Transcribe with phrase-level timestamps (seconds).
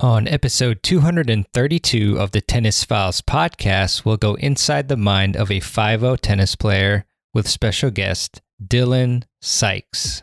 [0.00, 5.58] On episode 232 of the Tennis Files podcast, we'll go inside the mind of a
[5.58, 7.04] 5 tennis player
[7.34, 10.22] with special guest Dylan Sykes.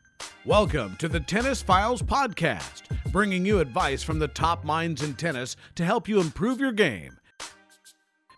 [0.45, 2.81] Welcome to the Tennis Files Podcast,
[3.11, 7.19] bringing you advice from the top minds in tennis to help you improve your game.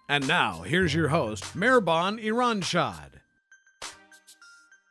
[0.09, 3.21] And now, here's your host, Mehrban Iranshad.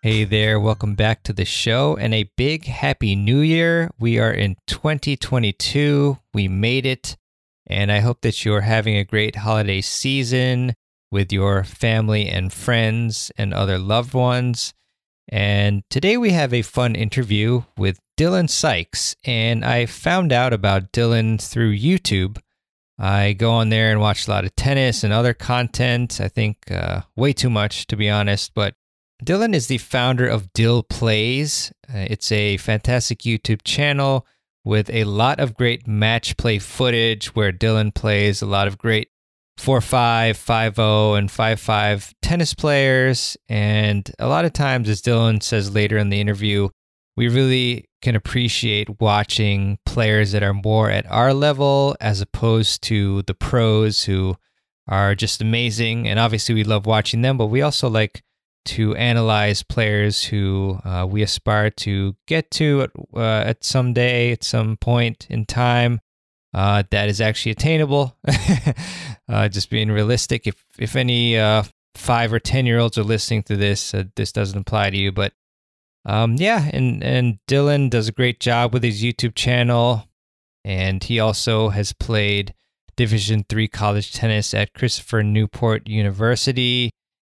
[0.03, 3.91] Hey there, welcome back to the show and a big happy new year.
[4.01, 6.17] We are in 2022.
[6.33, 7.19] We made it.
[7.67, 10.73] And I hope that you're having a great holiday season
[11.11, 14.73] with your family and friends and other loved ones.
[15.29, 19.17] And today we have a fun interview with Dylan Sykes.
[19.25, 22.39] And I found out about Dylan through YouTube.
[22.99, 26.21] I go on there and watch a lot of tennis and other content.
[26.21, 28.53] I think uh, way too much, to be honest.
[28.55, 28.75] But
[29.25, 31.73] Dylan is the founder of Dill Plays.
[31.89, 34.27] Uh, it's a fantastic YouTube channel
[34.65, 39.09] with a lot of great match play footage where Dylan plays a lot of great
[39.63, 43.37] four five, five zero, and five five tennis players.
[43.49, 46.69] And a lot of times, as Dylan says later in the interview,
[47.17, 53.23] we really can appreciate watching players that are more at our level as opposed to
[53.23, 54.37] the pros who
[54.89, 56.09] are just amazing.
[56.09, 58.23] And obviously, we love watching them, but we also like
[58.65, 64.33] to analyze players who uh, we aspire to get to at, uh, at some day,
[64.33, 66.01] at some point in time
[66.55, 68.17] uh, that is actually attainable.
[69.29, 70.47] uh, just being realistic.
[70.47, 71.65] If if any uh,
[71.95, 75.13] five or ten year olds are listening to this, uh, this doesn't apply to you.
[75.13, 75.33] But
[76.05, 80.09] um, yeah, and and Dylan does a great job with his YouTube channel,
[80.65, 82.55] and he also has played
[82.97, 86.91] Division three college tennis at Christopher Newport University.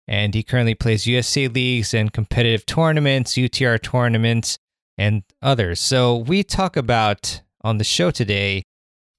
[0.07, 4.57] And he currently plays USTA leagues and competitive tournaments, UTR tournaments,
[4.97, 5.79] and others.
[5.79, 8.63] So we talk about on the show today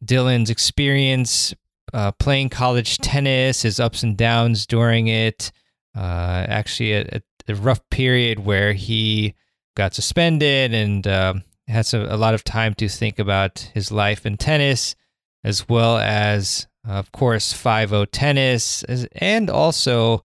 [0.04, 1.54] Dylan's experience
[1.92, 5.52] uh, playing college tennis, his ups and downs during it.
[5.96, 9.34] Uh, actually, a, a, rough period where he
[9.76, 11.34] got suspended and uh,
[11.66, 14.94] had a lot of time to think about his life in tennis,
[15.42, 18.84] as well as, of course, 5 tennis,
[19.16, 20.24] and also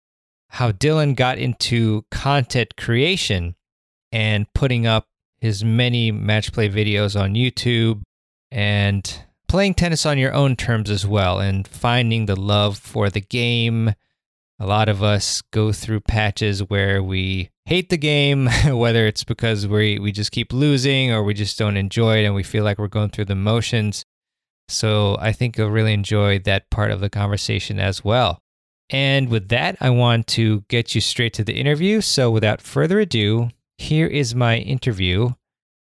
[0.48, 3.54] how Dylan got into content creation
[4.10, 5.06] and putting up
[5.40, 8.02] his many match play videos on YouTube
[8.50, 13.20] and playing tennis on your own terms as well and finding the love for the
[13.20, 13.92] game.
[14.58, 19.66] A lot of us go through patches where we hate the game, whether it's because
[19.66, 22.78] we, we just keep losing or we just don't enjoy it and we feel like
[22.78, 24.06] we're going through the motions.
[24.70, 28.38] So I think you'll really enjoy that part of the conversation as well.
[28.88, 32.00] And with that, I want to get you straight to the interview.
[32.00, 35.32] So without further ado, here is my interview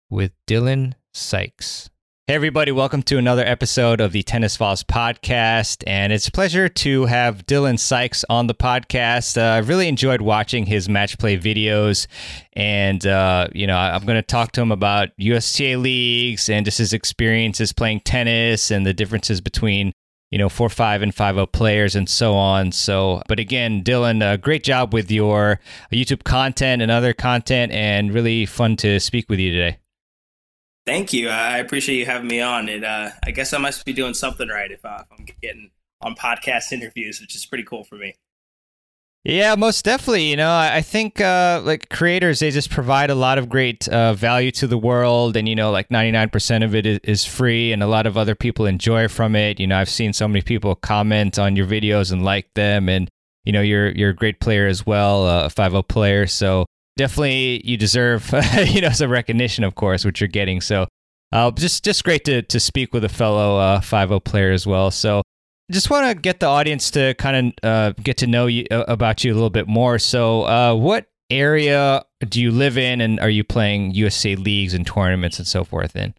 [0.08, 1.90] with Dylan Sykes.
[2.28, 5.84] Hey, everybody, welcome to another episode of the Tennis Files podcast.
[5.86, 9.40] And it's a pleasure to have Dylan Sykes on the podcast.
[9.40, 12.08] Uh, I really enjoyed watching his match play videos.
[12.54, 16.78] And, uh, you know, I'm going to talk to him about USTA leagues and just
[16.78, 19.92] his experiences playing tennis and the differences between,
[20.32, 22.72] you know, 4 5 and 5 0 players and so on.
[22.72, 25.60] So, but again, Dylan, uh, great job with your
[25.92, 29.78] YouTube content and other content, and really fun to speak with you today.
[30.86, 31.28] Thank you.
[31.28, 32.68] I appreciate you having me on.
[32.68, 35.70] And uh, I guess I must be doing something right if, uh, if I'm getting
[36.00, 38.14] on podcast interviews, which is pretty cool for me.
[39.24, 40.30] Yeah, most definitely.
[40.30, 44.14] You know, I think uh, like creators, they just provide a lot of great uh,
[44.14, 47.72] value to the world, and you know, like ninety nine percent of it is free,
[47.72, 49.58] and a lot of other people enjoy from it.
[49.58, 53.10] You know, I've seen so many people comment on your videos and like them, and
[53.44, 56.28] you know, you're you're a great player as well, a five zero player.
[56.28, 56.64] So
[56.96, 58.32] definitely you deserve
[58.66, 60.60] you know some recognition, of course, which you're getting.
[60.60, 60.86] So
[61.32, 64.90] uh, just just great to to speak with a fellow uh, 5 player as well.
[64.90, 65.22] So
[65.70, 68.84] just want to get the audience to kind of uh, get to know you uh,
[68.88, 69.98] about you a little bit more.
[69.98, 74.86] So uh, what area do you live in, and are you playing USTA leagues and
[74.86, 76.14] tournaments and so forth in?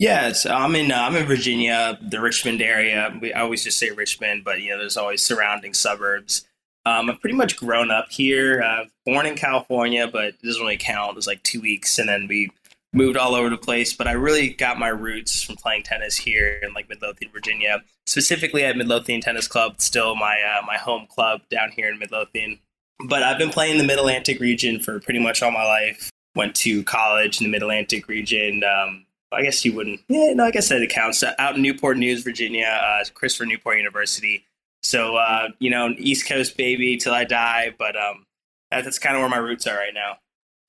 [0.00, 3.16] Yeah, so I'm in uh, I'm in Virginia, the Richmond area.
[3.20, 6.44] We, I always just say Richmond, but you know, there's always surrounding suburbs.
[6.86, 8.62] Um, I've pretty much grown up here.
[8.62, 11.12] Uh, born in California, but it doesn't really count.
[11.12, 12.50] It was like two weeks, and then we
[12.94, 16.60] moved all over the place, but I really got my roots from playing tennis here
[16.62, 21.42] in like Midlothian, Virginia, specifically at Midlothian Tennis Club, still my uh, my home club
[21.50, 22.60] down here in Midlothian.
[23.04, 26.10] But I've been playing the Mid Atlantic region for pretty much all my life.
[26.36, 28.62] Went to college in the Mid Atlantic region.
[28.64, 30.00] Um, I guess you wouldn't.
[30.08, 31.24] Yeah, no, I guess that accounts.
[31.38, 34.46] Out in Newport News, Virginia, uh, Christopher Newport University.
[34.84, 37.74] So uh, you know, East Coast baby till I die.
[37.76, 38.24] But um,
[38.70, 40.18] that's kind of where my roots are right now.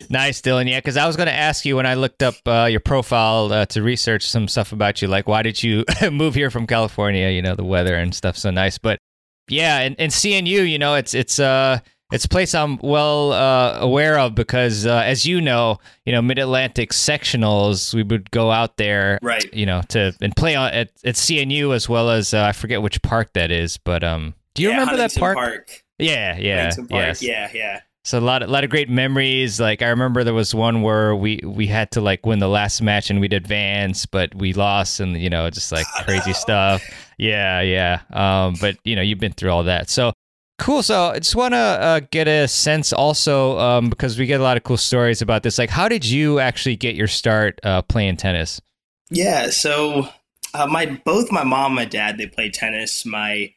[0.10, 0.70] Nice, Dylan.
[0.70, 3.52] Yeah, because I was going to ask you when I looked up uh, your profile
[3.52, 7.30] uh, to research some stuff about you, like why did you move here from California?
[7.30, 8.78] You know, the weather and stuff so nice.
[8.78, 9.00] But
[9.48, 11.80] yeah, and, and CNU, you know, it's it's uh
[12.12, 16.22] it's a place I'm well uh, aware of because, uh, as you know, you know
[16.22, 19.52] Mid Atlantic sectionals, we would go out there, right?
[19.54, 22.82] You know, to and play on at, at CNU as well as uh, I forget
[22.82, 25.38] which park that is, but um, do you yeah, remember Huntington that park?
[25.38, 25.84] park?
[25.98, 26.88] Yeah, yeah, Park.
[26.92, 27.22] yes.
[27.22, 27.82] Yeah, yeah.
[28.04, 29.60] So a lot, a lot of great memories.
[29.60, 32.82] Like I remember there was one where we we had to like win the last
[32.82, 36.84] match and we'd advance, but we lost, and you know, just like crazy stuff.
[37.18, 38.02] Yeah, yeah.
[38.12, 40.14] Um, but you know, you've been through all that, so
[40.58, 40.84] cool.
[40.84, 44.44] So I just want to uh, get a sense also, um, because we get a
[44.44, 45.58] lot of cool stories about this.
[45.58, 48.62] Like, how did you actually get your start uh, playing tennis?
[49.10, 50.10] Yeah, so
[50.54, 53.06] uh, my both my mom and my dad they played tennis.
[53.06, 53.54] My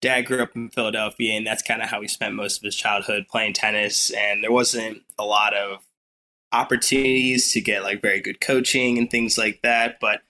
[0.00, 2.76] dad grew up in Philadelphia, and that's kind of how he spent most of his
[2.76, 4.10] childhood playing tennis.
[4.10, 5.80] And there wasn't a lot of
[6.52, 9.98] opportunities to get like very good coaching and things like that.
[10.00, 10.22] But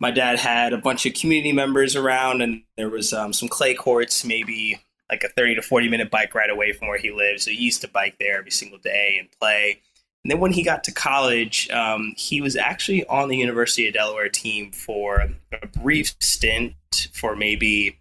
[0.00, 3.74] my dad had a bunch of community members around, and there was um, some clay
[3.74, 4.80] courts, maybe
[5.10, 7.40] like a 30 to 40 minute bike ride away from where he lived.
[7.40, 9.80] So he used to bike there every single day and play.
[10.24, 13.94] And then when he got to college, um, he was actually on the University of
[13.94, 15.28] Delaware team for
[15.62, 16.74] a brief stint
[17.12, 17.98] for maybe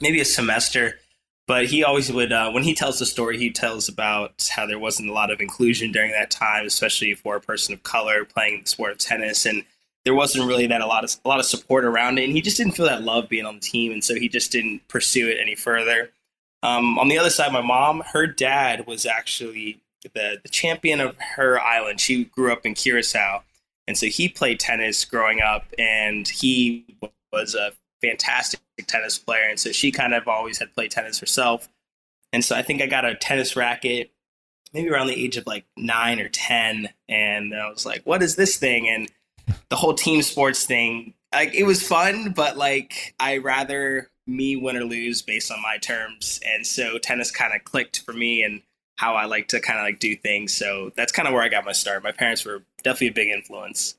[0.00, 0.98] maybe a semester.
[1.48, 4.78] But he always would, uh, when he tells the story, he tells about how there
[4.78, 8.62] wasn't a lot of inclusion during that time, especially for a person of color playing
[8.62, 9.64] the sport of tennis, and
[10.04, 12.24] there wasn't really that a lot of a lot of support around it.
[12.24, 14.52] And he just didn't feel that love being on the team, and so he just
[14.52, 16.10] didn't pursue it any further.
[16.62, 21.16] Um, on the other side, my mom, her dad was actually the, the champion of
[21.36, 22.00] her island.
[22.00, 23.42] She grew up in Curacao.
[23.88, 26.84] And so he played tennis growing up, and he
[27.32, 29.48] was a fantastic tennis player.
[29.48, 31.68] And so she kind of always had played tennis herself.
[32.32, 34.12] And so I think I got a tennis racket
[34.72, 36.88] maybe around the age of like nine or 10.
[37.08, 38.88] And I was like, what is this thing?
[38.88, 39.10] And
[39.68, 44.76] the whole team sports thing, like it was fun, but like I rather me win
[44.76, 46.40] or lose based on my terms.
[46.44, 48.62] And so tennis kind of clicked for me and
[48.96, 50.54] how I like to kind of like do things.
[50.54, 52.02] So that's kind of where I got my start.
[52.02, 53.96] My parents were definitely a big influence.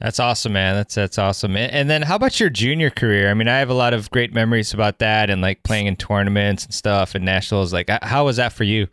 [0.00, 0.74] That's awesome, man.
[0.74, 1.56] That's that's awesome.
[1.56, 3.30] And, and then how about your junior career?
[3.30, 5.96] I mean, I have a lot of great memories about that and like playing in
[5.96, 7.72] tournaments and stuff and nationals.
[7.72, 8.88] Like, how was that for you?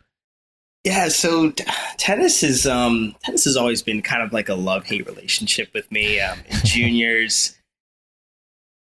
[0.84, 1.64] Yeah, so t-
[1.98, 5.90] tennis is um tennis has always been kind of like a love hate relationship with
[5.92, 6.20] me.
[6.20, 7.56] Um, in juniors,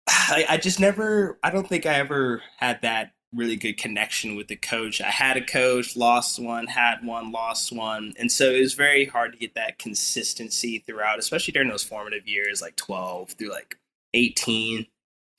[0.09, 1.39] I, I just never.
[1.43, 5.01] I don't think I ever had that really good connection with the coach.
[5.01, 8.13] I had a coach, lost one, had one, lost one.
[8.19, 12.29] And so it was very hard to get that consistency throughout, especially during those formative
[12.29, 13.77] years, like 12 through like
[14.15, 14.87] 18,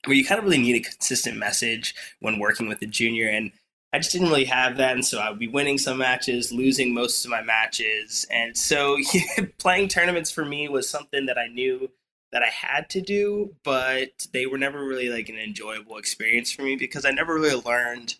[0.06, 3.28] where you kind of really need a consistent message when working with a junior.
[3.28, 3.52] And
[3.92, 4.94] I just didn't really have that.
[4.94, 8.26] And so I would be winning some matches, losing most of my matches.
[8.28, 8.98] And so
[9.58, 11.90] playing tournaments for me was something that I knew
[12.34, 16.62] that I had to do, but they were never really like an enjoyable experience for
[16.62, 18.16] me because I never really learned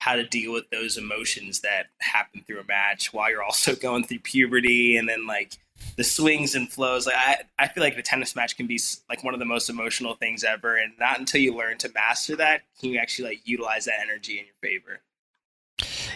[0.00, 4.04] how to deal with those emotions that happen through a match while you're also going
[4.04, 5.56] through puberty and then like
[5.96, 7.06] the swings and flows.
[7.06, 9.70] Like I, I feel like the tennis match can be like one of the most
[9.70, 13.48] emotional things ever, and not until you learn to master that can you actually like
[13.48, 15.00] utilize that energy in your favor.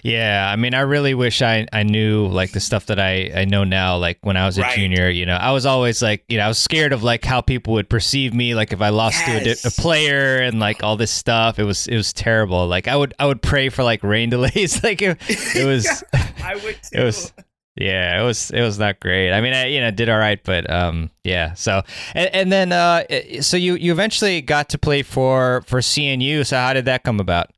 [0.03, 3.45] Yeah, I mean, I really wish I, I knew like the stuff that I, I
[3.45, 3.97] know now.
[3.97, 4.77] Like when I was a Right.
[4.77, 7.41] junior, you know, I was always like, you know, I was scared of like how
[7.41, 10.83] people would perceive me, like if I lost to a, di- a player and like
[10.83, 11.59] all this stuff.
[11.59, 12.67] It was it was terrible.
[12.69, 14.83] Like I would I would pray for like rain delays.
[14.85, 16.05] like it, it was
[16.43, 16.89] I would too.
[17.01, 17.33] it was
[17.81, 20.43] yeah it was it was not great i mean i you know did all right
[20.43, 21.81] but um yeah so
[22.13, 23.05] and, and then uh
[23.41, 27.21] so you you eventually got to play for for cnu so how did that come
[27.21, 27.51] about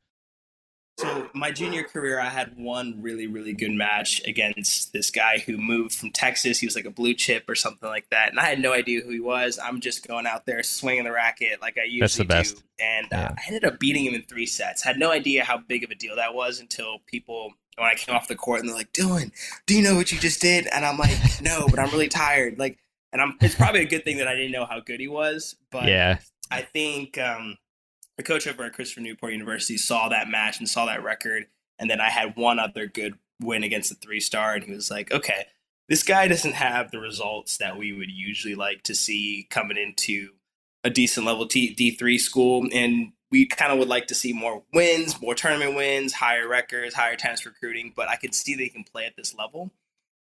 [1.33, 5.93] my junior career, I had one really, really good match against this guy who moved
[5.93, 6.59] from Texas.
[6.59, 9.01] He was like a blue chip or something like that, and I had no idea
[9.01, 9.59] who he was.
[9.61, 12.55] I'm just going out there swinging the racket like I usually That's the best.
[12.57, 14.83] do, and uh, I ended up beating him in three sets.
[14.83, 18.15] Had no idea how big of a deal that was until people when I came
[18.15, 19.31] off the court and they're like, "Dylan,
[19.65, 22.59] do you know what you just did?" And I'm like, "No, but I'm really tired."
[22.59, 22.77] Like,
[23.13, 23.37] and I'm.
[23.41, 26.19] It's probably a good thing that I didn't know how good he was, but yeah
[26.51, 27.57] I think um,
[28.21, 31.47] the coach over at Christopher Newport University saw that match and saw that record,
[31.79, 34.91] and then I had one other good win against the three star, and he was
[34.91, 35.45] like, "Okay,
[35.89, 40.29] this guy doesn't have the results that we would usually like to see coming into
[40.83, 42.67] a decent level T- D3 school.
[42.71, 46.95] And we kind of would like to see more wins, more tournament wins, higher records,
[46.95, 47.93] higher tennis recruiting.
[47.95, 49.71] But I could see they can play at this level.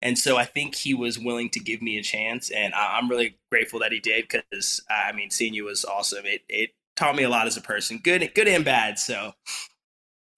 [0.02, 2.50] And so I think he was willing to give me a chance.
[2.50, 6.26] And I'm really grateful that he did because, I mean, CNU was awesome.
[6.26, 9.00] It, it taught me a lot as a person, good, good and bad.
[9.00, 9.34] So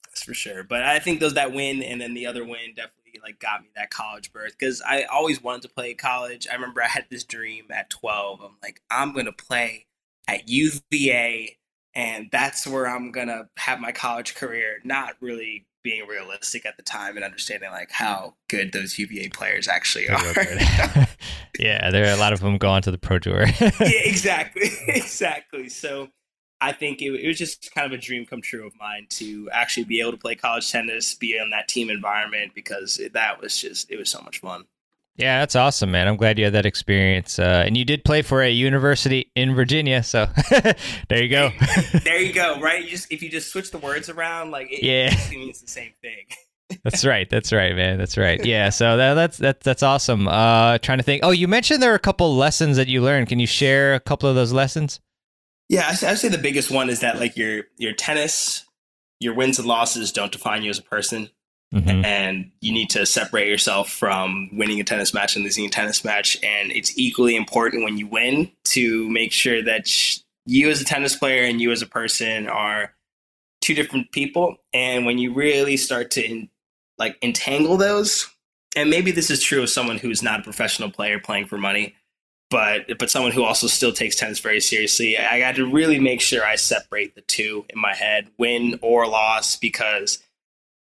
[0.08, 0.64] that's for sure.
[0.64, 3.70] But I think those that win and then the other win definitely like got me
[3.76, 6.48] that college berth because I always wanted to play college.
[6.50, 8.42] I remember I had this dream at 12.
[8.42, 9.86] I'm like, I'm gonna play
[10.28, 11.58] at UVA,
[11.94, 14.80] and that's where I'm gonna have my college career.
[14.84, 19.68] Not really being realistic at the time and understanding like how good those UVA players
[19.68, 20.34] actually are.
[21.60, 23.46] yeah, there are a lot of them going to the pro tour.
[23.62, 25.70] yeah, exactly, exactly.
[25.70, 26.10] So
[26.62, 29.50] I think it, it, was just kind of a dream come true of mine to
[29.52, 33.42] actually be able to play college tennis, be in that team environment because it, that
[33.42, 34.66] was just it was so much fun.
[35.18, 36.10] Yeah, that's awesome, man.
[36.10, 37.40] I'm glad you had that experience.
[37.40, 40.28] Uh, and you did play for a university in Virginia, so
[41.08, 41.52] there you go.
[42.04, 42.60] there you go.
[42.60, 42.84] Right?
[42.84, 45.68] You just if you just switch the words around, like it, yeah, it means the
[45.68, 46.26] same thing.
[46.84, 47.30] that's right.
[47.30, 47.98] That's right, man.
[47.98, 48.44] That's right.
[48.44, 48.70] Yeah.
[48.70, 50.28] So that, that's that's that's awesome.
[50.28, 51.24] Uh, trying to think.
[51.24, 53.30] Oh, you mentioned there are a couple lessons that you learned.
[53.30, 55.00] Can you share a couple of those lessons?
[55.70, 58.66] Yeah, I would say the biggest one is that like your your tennis,
[59.20, 61.30] your wins and losses don't define you as a person,
[61.74, 62.06] mm-hmm.
[62.06, 66.04] and you need to separate yourself from winning a tennis match and losing a tennis
[66.04, 66.38] match.
[66.44, 69.90] And it's equally important when you win to make sure that
[70.46, 72.94] you as a tennis player and you as a person are
[73.62, 74.58] two different people.
[74.74, 76.50] And when you really start to in,
[77.00, 78.30] like entangle those,
[78.76, 81.96] and maybe this is true of someone who's not a professional player playing for money
[82.50, 85.18] but but someone who also still takes tennis very seriously.
[85.18, 89.08] I got to really make sure I separate the two in my head, win or
[89.08, 90.20] loss, because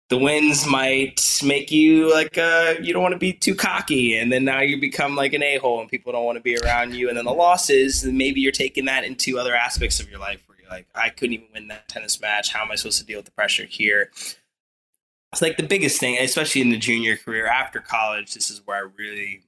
[0.10, 4.32] the wins might make you like uh you don't want to be too cocky, and
[4.32, 6.94] then now you become like an a hole, and people don't want to be around
[6.94, 7.10] you.
[7.10, 10.58] And then the losses, maybe you're taking that into other aspects of your life where
[10.62, 12.54] you're like, I couldn't even win that tennis match.
[12.54, 14.12] How am I supposed to deal with the pressure here?
[15.34, 18.34] It's like the biggest thing, especially in the junior career after college.
[18.34, 19.42] This is where I really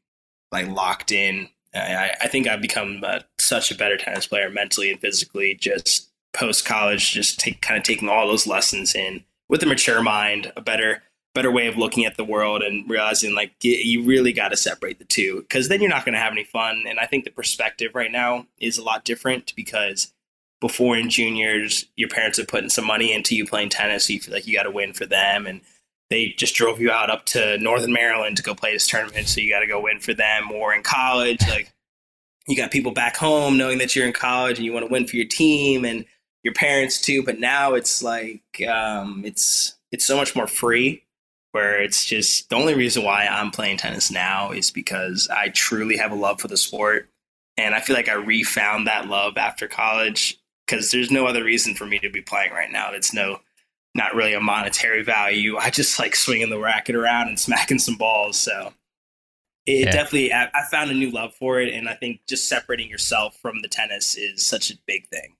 [0.51, 4.91] like locked in I, I think I've become uh, such a better tennis player mentally
[4.91, 9.63] and physically just post college, just take, kind of taking all those lessons in with
[9.63, 11.03] a mature mind, a better
[11.35, 14.97] better way of looking at the world and realizing like you really got to separate
[14.97, 16.85] the two because then you're not going to have any fun.
[16.87, 20.11] And i think the perspective right now is a lot different because
[20.59, 24.19] before in juniors your parents are putting some money into you playing tennis so you
[24.19, 25.45] feel like you got to win for them.
[25.45, 25.61] And
[26.09, 29.41] they just drove you out up to Northern Maryland to go play this tournament, so
[29.41, 30.51] you got to go win for them.
[30.51, 31.71] Or in college, like
[32.47, 35.05] you got people back home knowing that you're in college and you want to win
[35.05, 36.05] for your team and
[36.43, 37.23] your parents too.
[37.23, 41.03] But now it's like um, it's it's so much more free.
[41.51, 45.97] Where it's just the only reason why I'm playing tennis now is because I truly
[45.97, 47.09] have a love for the sport,
[47.57, 50.39] and I feel like I refound that love after college.
[50.67, 52.91] Because there's no other reason for me to be playing right now.
[52.93, 53.39] It's no
[53.99, 55.57] not really a monetary value.
[55.57, 58.39] I just like swinging the racket around and smacking some balls.
[58.39, 58.73] So
[59.65, 59.91] it yeah.
[59.91, 61.73] definitely, I, I, found a new love for it.
[61.73, 65.35] And I think just separating yourself from the tennis is such a big thing.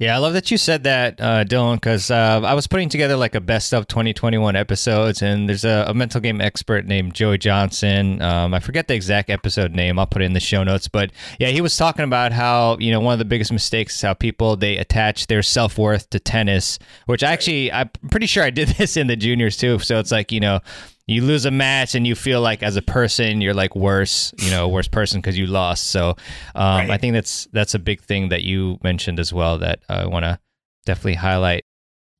[0.00, 3.18] Yeah, I love that you said that, uh, Dylan, because uh, I was putting together
[3.18, 7.36] like a best of 2021 episodes, and there's a, a mental game expert named Joey
[7.36, 8.22] Johnson.
[8.22, 9.98] Um, I forget the exact episode name.
[9.98, 10.88] I'll put it in the show notes.
[10.88, 14.00] But yeah, he was talking about how you know one of the biggest mistakes is
[14.00, 18.48] how people they attach their self worth to tennis, which actually I'm pretty sure I
[18.48, 19.80] did this in the juniors too.
[19.80, 20.60] So it's like you know
[21.06, 24.50] you lose a match and you feel like as a person you're like worse, you
[24.50, 25.90] know, worse person because you lost.
[25.90, 26.10] So
[26.54, 26.90] um, right.
[26.90, 30.24] I think that's that's a big thing that you mentioned as well that I want
[30.24, 30.38] to
[30.86, 31.64] definitely highlight.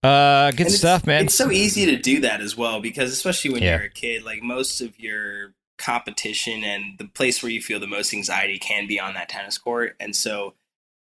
[0.03, 1.27] Uh, good stuff, man.
[1.27, 3.77] It's so easy to do that as well because especially when yeah.
[3.77, 7.87] you're a kid, like most of your competition and the place where you feel the
[7.87, 10.55] most anxiety can be on that tennis court, and so.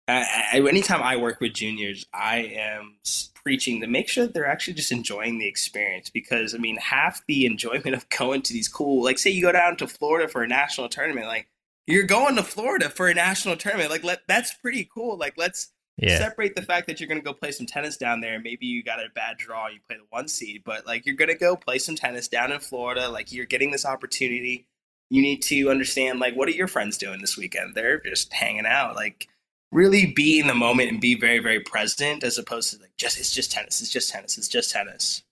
[0.06, 2.96] I, I, anytime I work with juniors, I am
[3.44, 7.24] preaching to make sure that they're actually just enjoying the experience because I mean half
[7.26, 10.42] the enjoyment of going to these cool like say you go down to Florida for
[10.42, 11.48] a national tournament like
[11.86, 15.70] you're going to Florida for a national tournament like let that's pretty cool like let's
[15.98, 16.18] yeah.
[16.18, 18.82] separate the fact that you're going to go play some tennis down there maybe you
[18.82, 21.54] got a bad draw you play the one seed but like you're going to go
[21.54, 24.66] play some tennis down in Florida like you're getting this opportunity
[25.10, 28.66] you need to understand like what are your friends doing this weekend they're just hanging
[28.66, 29.28] out like
[29.72, 33.18] really be in the moment and be very very present as opposed to like just
[33.18, 35.22] it's just tennis it's just tennis it's just tennis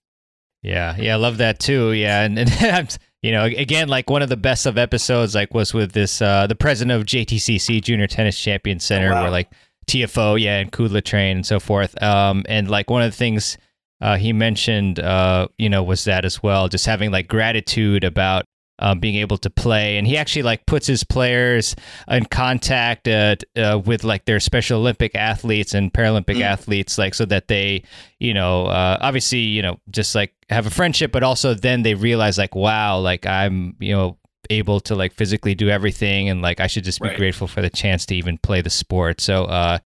[0.62, 4.28] yeah yeah i love that too yeah and, and you know again like one of
[4.28, 8.38] the best of episodes like was with this uh the president of jtcc junior tennis
[8.38, 9.22] champion center oh, wow.
[9.22, 9.50] where like
[9.86, 13.56] Tiafoe yeah and kudla train and so forth um and like one of the things
[14.00, 18.44] uh, he mentioned uh, you know was that as well just having like gratitude about
[18.82, 19.96] um, being able to play.
[19.96, 21.76] And he actually like puts his players
[22.08, 26.42] in contact uh, uh, with like their Special Olympic athletes and Paralympic mm.
[26.42, 27.84] athletes, like so that they,
[28.18, 31.94] you know, uh, obviously, you know, just like have a friendship, but also then they
[31.94, 34.18] realize like, wow, like I'm, you know,
[34.50, 37.16] able to like physically do everything and like I should just be right.
[37.16, 39.20] grateful for the chance to even play the sport.
[39.20, 39.78] So uh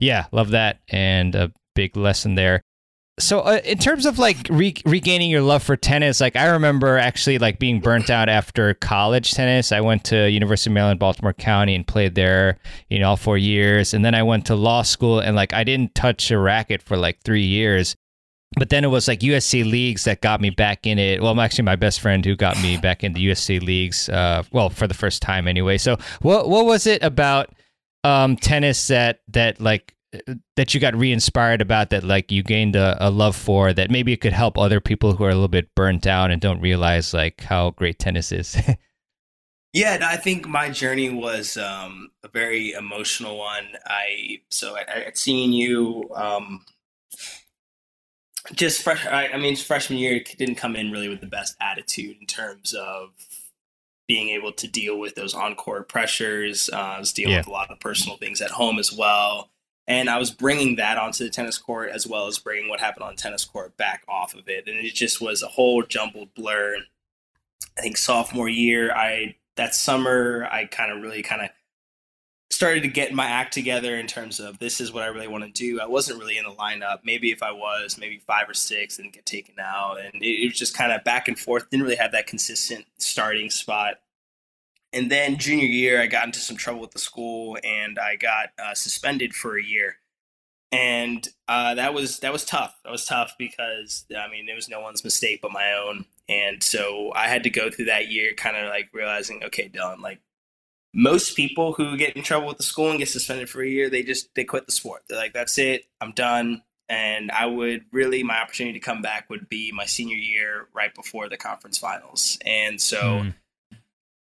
[0.00, 2.62] yeah, love that and a big lesson there
[3.20, 6.98] so uh, in terms of like re- regaining your love for tennis like i remember
[6.98, 9.72] actually like being burnt out after college tennis.
[9.72, 12.58] I went to university of maryland baltimore county and played there
[12.88, 13.94] you know all four years.
[13.94, 16.96] And then i went to law school and like i didn't touch a racket for
[16.96, 17.96] like three years.
[18.56, 21.22] But then it was like usta leagues that got me back in it.
[21.22, 24.86] Well actually my best friend who got me back into usta leagues uh, well for
[24.86, 25.78] the first time anyway.
[25.78, 27.50] So what what was it about
[28.04, 29.94] um, tennis that that like
[30.56, 34.12] that you got re-inspired about that like you gained a, a, love for that maybe
[34.12, 37.14] it could help other people who are a little bit burnt out and don't realize
[37.14, 38.56] like how great tennis is?
[39.72, 43.68] Yeah i think my journey was um, a very emotional one.
[43.86, 46.64] I so i, I CNU um,
[48.52, 52.16] just fresh I, I mean freshman year didn't come in really with the best attitude
[52.20, 53.10] in terms of
[54.08, 56.68] being able to deal with those on-court pressures.
[56.72, 57.38] Uh, I was dealing yeah.
[57.38, 59.50] with a lot of personal things at home as well
[59.90, 63.02] and I was bringing that onto the tennis court as well as bringing what happened
[63.02, 66.76] on tennis court back off of it, and it just was a whole jumbled blur.
[67.76, 71.50] I think sophomore year, I that summer I kind of really kind of
[72.50, 75.42] started to get my act together in terms of this is what I really want
[75.44, 75.80] to do.
[75.80, 77.00] I wasn't really in the lineup.
[77.04, 80.46] Maybe if I was, maybe five or six and get taken out, and it, it
[80.46, 81.68] was just kind of back and forth.
[81.68, 83.94] Didn't really have that consistent starting spot.
[84.92, 88.48] And then junior year, I got into some trouble with the school and I got
[88.58, 89.96] uh, suspended for a year.
[90.72, 92.76] And uh, that was that was tough.
[92.84, 96.04] That was tough because I mean it was no one's mistake but my own.
[96.28, 100.00] And so I had to go through that year, kind of like realizing, okay, Dylan,
[100.00, 100.20] like
[100.94, 103.90] most people who get in trouble with the school and get suspended for a year,
[103.90, 105.02] they just they quit the sport.
[105.08, 106.62] They're like, that's it, I'm done.
[106.88, 110.94] And I would really my opportunity to come back would be my senior year, right
[110.94, 112.38] before the conference finals.
[112.44, 113.00] And so.
[113.00, 113.34] Mm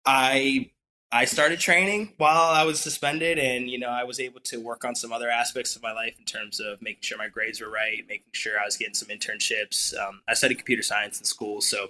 [0.08, 0.72] I
[1.12, 4.84] I started training while I was suspended, and you know I was able to work
[4.84, 7.70] on some other aspects of my life in terms of making sure my grades were
[7.70, 9.96] right, making sure I was getting some internships.
[9.98, 11.90] Um, I studied computer science in school, so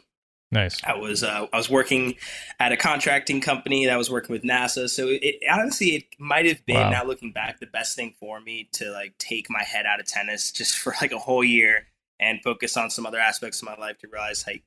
[0.51, 0.79] nice.
[0.83, 2.15] I was uh, I was working
[2.59, 4.89] at a contracting company that was working with NASA.
[4.89, 6.89] So it, honestly it might have been wow.
[6.89, 10.07] now looking back the best thing for me to like take my head out of
[10.07, 11.87] tennis just for like a whole year
[12.19, 14.63] and focus on some other aspects of my life to realize like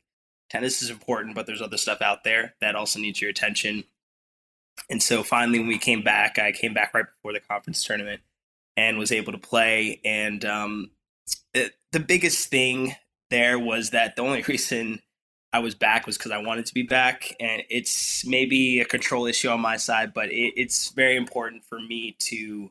[0.51, 3.85] tennis is important, but there's other stuff out there that also needs your attention.
[4.89, 8.21] And so finally, when we came back, I came back right before the conference tournament
[8.77, 10.01] and was able to play.
[10.05, 10.91] And um,
[11.55, 12.95] the biggest thing
[13.31, 15.01] there was that the only reason
[15.53, 17.35] I was back was because I wanted to be back.
[17.41, 21.81] And it's maybe a control issue on my side, but it, it's very important for
[21.81, 22.71] me to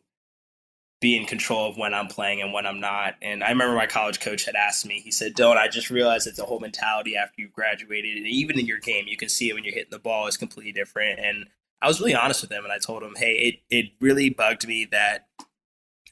[1.02, 3.16] be in control of when I'm playing and when I'm not.
[3.22, 6.28] And I remember my college coach had asked me, he said, Don't, I just realized
[6.28, 8.18] it's a whole mentality after you've graduated.
[8.18, 10.38] And even in your game, you can see it when you're hitting the ball, is
[10.38, 11.20] completely different.
[11.20, 11.48] And
[11.82, 13.34] I was really honest with him and I told him, Hey,
[13.70, 15.28] it, it really bugged me that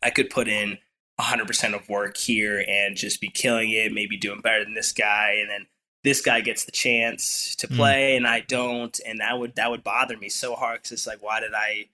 [0.01, 0.77] I could put in
[1.19, 5.37] 100% of work here and just be killing it, maybe doing better than this guy.
[5.41, 5.65] And then
[6.03, 7.75] this guy gets the chance to hmm.
[7.75, 8.17] play mm.
[8.17, 8.97] and I don't.
[9.05, 11.87] And that would, that would bother me so hard because it's like, why did I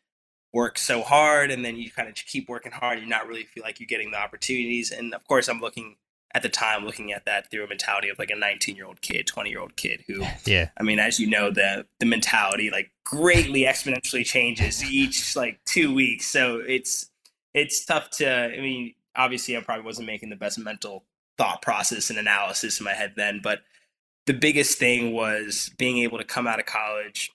[0.53, 3.43] work so hard and then you kind of keep working hard and you're not really
[3.43, 5.95] feel like you're getting the opportunities and of course i'm looking
[6.33, 9.01] at the time looking at that through a mentality of like a 19 year old
[9.01, 10.69] kid 20 year old kid who yeah.
[10.77, 15.93] I mean as you know the the mentality like greatly exponentially changes each like two
[15.93, 17.09] weeks so it's
[17.53, 21.03] it's tough to i mean obviously i probably wasn't making the best mental
[21.37, 23.61] thought process and analysis in my head then but
[24.25, 27.31] the biggest thing was being able to come out of college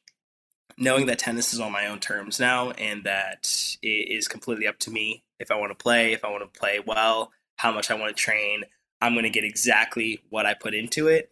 [0.79, 4.79] knowing that tennis is on my own terms now and that it is completely up
[4.81, 7.91] to me if I want to play, if I want to play well, how much
[7.91, 8.65] I want to train.
[9.01, 11.31] I'm going to get exactly what I put into it.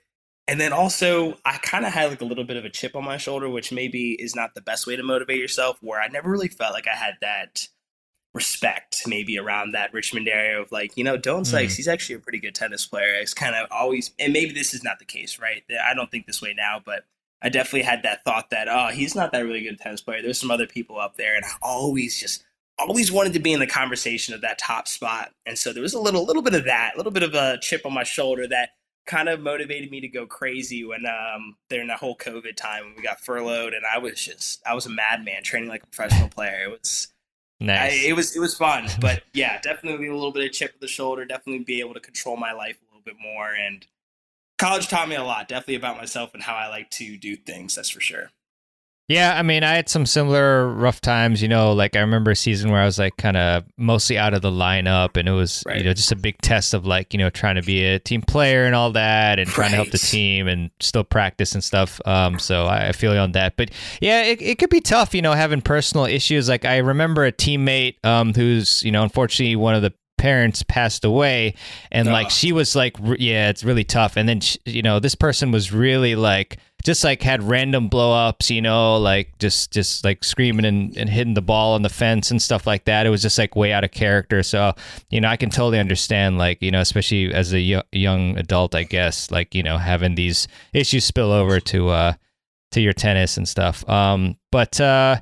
[0.49, 3.05] And then also, I kind of had like a little bit of a chip on
[3.05, 6.31] my shoulder, which maybe is not the best way to motivate yourself, where I never
[6.31, 7.67] really felt like I had that
[8.33, 11.47] respect maybe around that Richmond area of like, you know, Dylan.
[11.47, 11.77] Sykes, mm.
[11.77, 13.15] he's actually a pretty good tennis player.
[13.15, 15.65] It's kind of always, and maybe this is not the case, right?
[15.85, 17.05] I don't think this way now, but
[17.43, 20.23] I definitely had that thought that oh he's not that really good tennis player.
[20.23, 22.45] There's some other people up there, and I always just
[22.79, 25.33] always wanted to be in the conversation of that top spot.
[25.47, 27.59] And so there was a little little bit of that, a little bit of a
[27.61, 28.71] chip on my shoulder that
[29.07, 32.97] kind of motivated me to go crazy when um during the whole COVID time when
[32.97, 36.29] we got furloughed, and I was just I was a madman training like a professional
[36.29, 36.65] player.
[36.65, 37.09] It was.
[37.59, 37.93] Nice.
[37.93, 40.79] I, it was it was fun, but yeah, definitely a little bit of chip on
[40.83, 41.25] the shoulder.
[41.25, 43.87] Definitely be able to control my life a little bit more, and
[44.59, 47.75] college taught me a lot, definitely about myself and how I like to do things.
[47.75, 48.31] That's for sure.
[49.09, 51.41] Yeah, I mean, I had some similar rough times.
[51.41, 54.35] You know, like I remember a season where I was like kind of mostly out
[54.35, 55.79] of the lineup, and it was right.
[55.79, 58.21] you know just a big test of like you know trying to be a team
[58.21, 59.55] player and all that, and right.
[59.55, 62.01] trying to help the team and still practice and stuff.
[62.05, 63.57] Um, so I feel you on that.
[63.57, 66.49] But yeah, it it could be tough, you know, having personal issues.
[66.49, 71.05] Like I remember a teammate um who's you know unfortunately one of the parents passed
[71.05, 71.55] away
[71.93, 74.17] and like she was like yeah it's really tough.
[74.17, 78.13] And then she, you know this person was really like just like had random blow
[78.13, 81.89] ups you know like just just like screaming and, and hitting the ball on the
[81.89, 83.07] fence and stuff like that.
[83.07, 84.43] It was just like way out of character.
[84.43, 84.75] So
[85.11, 88.75] you know i can totally understand like you know especially as a y- young adult
[88.75, 92.13] i guess like you know having these issues spill over to uh
[92.73, 93.89] to your tennis and stuff.
[93.89, 95.21] Um but uh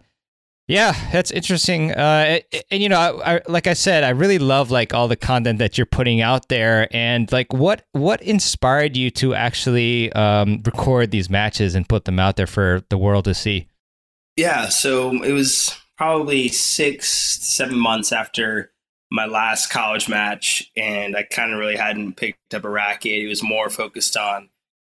[0.66, 1.92] yeah, that's interesting.
[1.92, 5.16] Uh, and you know, I, I, like I said, I really love like all the
[5.16, 10.62] content that you're putting out there, and like what what inspired you to actually um,
[10.64, 13.68] record these matches and put them out there for the world to see.
[14.36, 18.72] Yeah, so it was probably six seven months after
[19.10, 23.12] my last college match, and I kind of really hadn't picked up a racket.
[23.12, 24.48] It was more focused on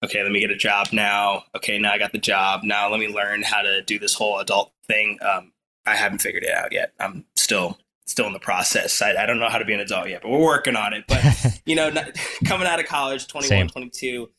[0.05, 1.45] okay, let me get a job now.
[1.57, 2.63] Okay, now I got the job.
[2.63, 5.19] Now let me learn how to do this whole adult thing.
[5.23, 5.53] Um,
[5.87, 6.93] I haven't figured it out yet.
[6.99, 9.01] I'm still still in the process.
[9.01, 11.05] I, I don't know how to be an adult yet, but we're working on it.
[11.09, 11.23] But
[11.67, 13.69] you know, not, coming out of college, 21, Same.
[13.69, 14.31] 22,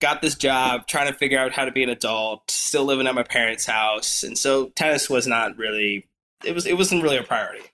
[0.00, 3.14] got this job, trying to figure out how to be an adult, still living at
[3.14, 6.08] my parents' house, and so tennis was not really
[6.44, 7.64] it was it wasn't really a priority.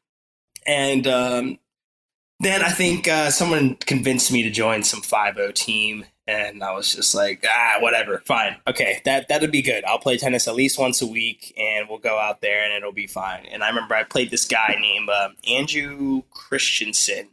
[0.66, 1.58] And um,
[2.40, 6.94] then I think uh, someone convinced me to join some 5 team and I was
[6.94, 9.82] just like, ah, whatever, fine, okay, that that'd be good.
[9.84, 12.92] I'll play tennis at least once a week, and we'll go out there, and it'll
[12.92, 13.46] be fine.
[13.46, 17.30] And I remember I played this guy named uh, Andrew Christensen,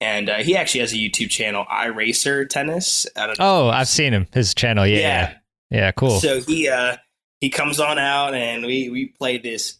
[0.00, 3.06] and uh, he actually has a YouTube channel, iRacer Tennis.
[3.40, 4.26] oh, I've seen him.
[4.32, 5.34] His channel, yeah, yeah,
[5.70, 6.20] yeah, cool.
[6.20, 6.98] So he uh,
[7.40, 9.78] he comes on out, and we we played this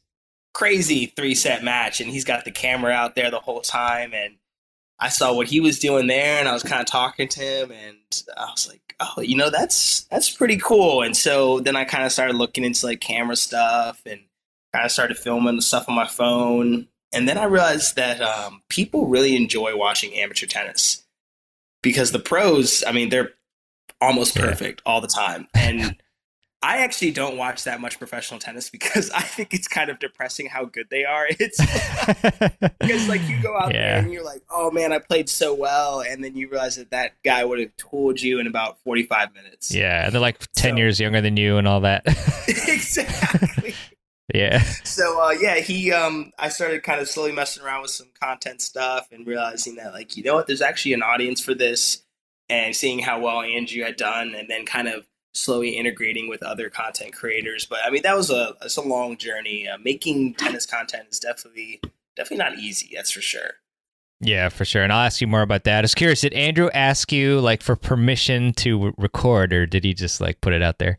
[0.55, 4.37] crazy three set match, and he's got the camera out there the whole time, and
[5.01, 7.71] I saw what he was doing there, and I was kind of talking to him,
[7.71, 11.85] and I was like, "Oh, you know, that's that's pretty cool." And so then I
[11.85, 14.21] kind of started looking into like camera stuff, and
[14.73, 16.89] kind of started filming the stuff on my phone.
[17.13, 21.05] And then I realized that um, people really enjoy watching amateur tennis
[21.83, 23.31] because the pros, I mean, they're
[24.01, 25.97] almost perfect all the time, and
[26.61, 30.47] I actually don't watch that much professional tennis because I think it's kind of depressing
[30.47, 31.27] how good they are.
[31.41, 31.59] It's
[32.81, 33.93] because like you go out yeah.
[33.93, 36.91] there and you're like, oh man, I played so well, and then you realize that
[36.91, 39.73] that guy would have told you in about 45 minutes.
[39.73, 42.03] Yeah, and they're like 10 so, years younger than you and all that.
[42.49, 43.75] exactly.
[44.35, 44.63] yeah.
[44.85, 48.61] So uh, yeah, he um, I started kind of slowly messing around with some content
[48.61, 52.03] stuff and realizing that like you know what, there's actually an audience for this,
[52.49, 55.07] and seeing how well Andrew had done, and then kind of
[55.39, 57.65] slowly integrating with other content creators.
[57.65, 59.69] But I mean, that was a it's a long journey.
[59.69, 61.81] Uh, making tennis content is definitely
[62.17, 62.91] definitely not easy.
[62.95, 63.53] That's for sure.
[64.21, 64.83] Yeah, for sure.
[64.83, 65.79] And I'll ask you more about that.
[65.79, 69.95] I was curious, did Andrew ask you like for permission to record, or did he
[69.95, 70.99] just like put it out there?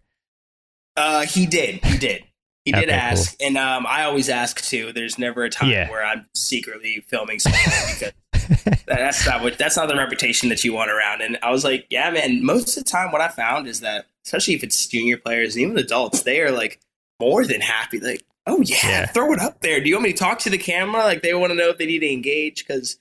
[0.96, 1.84] Uh, he did.
[1.84, 2.24] He did.
[2.66, 3.48] He did okay, ask, cool.
[3.48, 4.92] and um, I always ask too.
[4.94, 5.90] There's never a time yeah.
[5.90, 10.74] where I'm secretly filming something because that's not what that's not the reputation that you
[10.74, 11.22] want around.
[11.22, 12.44] And I was like, yeah, man.
[12.44, 15.64] Most of the time, what I found is that, especially if it's junior players and
[15.64, 16.80] even adults, they are like
[17.20, 18.00] more than happy.
[18.00, 19.06] Like, oh yeah, yeah.
[19.08, 19.82] throw it up there.
[19.82, 21.04] Do you want me to talk to the camera?
[21.04, 23.00] Like they want to know if they need to engage because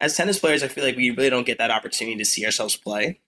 [0.00, 2.76] as tennis players, I feel like we really don't get that opportunity to see ourselves
[2.76, 3.20] play.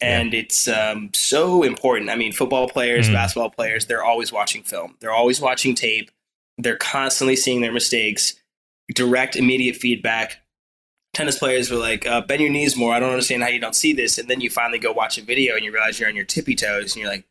[0.00, 0.40] And yeah.
[0.40, 2.10] it's um, so important.
[2.10, 3.14] I mean, football players, mm-hmm.
[3.14, 4.96] basketball players, they're always watching film.
[5.00, 6.10] They're always watching tape.
[6.58, 8.34] They're constantly seeing their mistakes.
[8.94, 10.36] Direct, immediate feedback
[11.14, 12.94] tennis players were like, uh, bend your knees more.
[12.94, 14.18] I don't understand how you don't see this.
[14.18, 16.54] And then you finally go watch a video and you realize you're on your tippy
[16.54, 17.26] toes and you're like,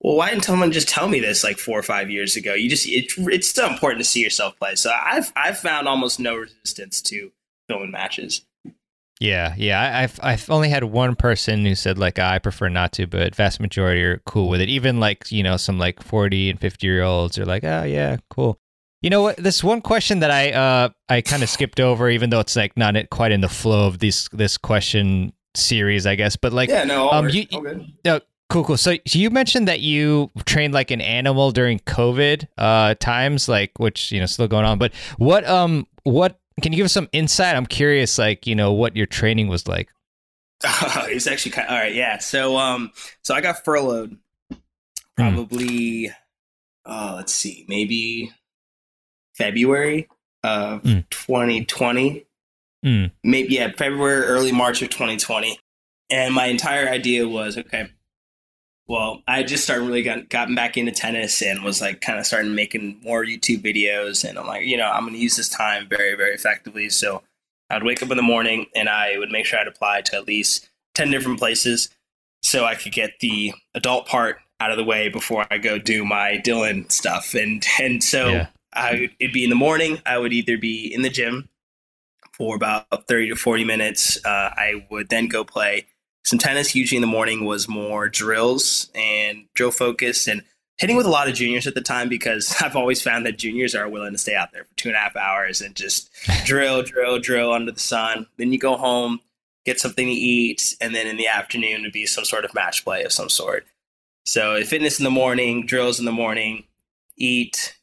[0.00, 2.52] well, why didn't someone just tell me this like four or five years ago?
[2.54, 4.74] You just, it, it's still important to see yourself play.
[4.74, 7.32] So I've, I've found almost no resistance to
[7.68, 8.44] filming matches.
[9.20, 9.98] Yeah, yeah.
[10.00, 13.60] I've I've only had one person who said like I prefer not to, but vast
[13.60, 14.68] majority are cool with it.
[14.68, 18.16] Even like you know some like forty and fifty year olds are like, oh yeah,
[18.28, 18.58] cool.
[19.04, 19.36] You know what?
[19.36, 22.74] This one question that I uh I kind of skipped over, even though it's like
[22.74, 26.36] not quite in the flow of this this question series, I guess.
[26.36, 27.44] But like, yeah, no, um, you,
[28.06, 28.78] uh, cool, cool.
[28.78, 34.10] So, you mentioned that you trained like an animal during COVID uh times, like which
[34.10, 34.78] you know still going on.
[34.78, 37.56] But what um what can you give us some insight?
[37.56, 39.90] I'm curious, like you know what your training was like.
[40.64, 41.94] it's actually kind of, all right.
[41.94, 42.20] Yeah.
[42.20, 42.90] So um
[43.20, 44.16] so I got furloughed
[44.50, 44.56] hmm.
[45.14, 46.06] probably.
[46.06, 46.12] Hmm.
[46.86, 48.30] Uh, let's see, maybe
[49.34, 50.08] February
[50.42, 51.08] of mm.
[51.10, 52.26] 2020.
[52.84, 53.10] Mm.
[53.22, 55.58] Maybe yeah, February, early March of 2020.
[56.10, 57.88] And my entire idea was okay,
[58.86, 62.26] well, I just started really got, gotten back into tennis and was like kind of
[62.26, 64.28] starting making more YouTube videos.
[64.28, 66.90] And I'm like, you know, I'm going to use this time very, very effectively.
[66.90, 67.22] So
[67.70, 70.26] I'd wake up in the morning and I would make sure I'd apply to at
[70.26, 71.88] least 10 different places
[72.42, 76.04] so I could get the adult part out of the way before I go do
[76.04, 77.34] my Dylan stuff.
[77.34, 78.46] And, and so yeah.
[78.74, 80.00] I, it'd be in the morning.
[80.04, 81.48] I would either be in the gym
[82.32, 84.18] for about 30 to 40 minutes.
[84.24, 85.86] Uh, I would then go play
[86.24, 86.74] some tennis.
[86.74, 90.42] Usually in the morning was more drills and drill focus and
[90.78, 93.74] hitting with a lot of juniors at the time because I've always found that juniors
[93.74, 96.10] are willing to stay out there for two and a half hours and just
[96.44, 98.26] drill, drill, drill under the sun.
[98.36, 99.20] Then you go home,
[99.64, 102.84] get something to eat, and then in the afternoon would be some sort of match
[102.84, 103.66] play of some sort.
[104.26, 106.64] So fitness in the morning, drills in the morning,
[107.16, 107.76] eat,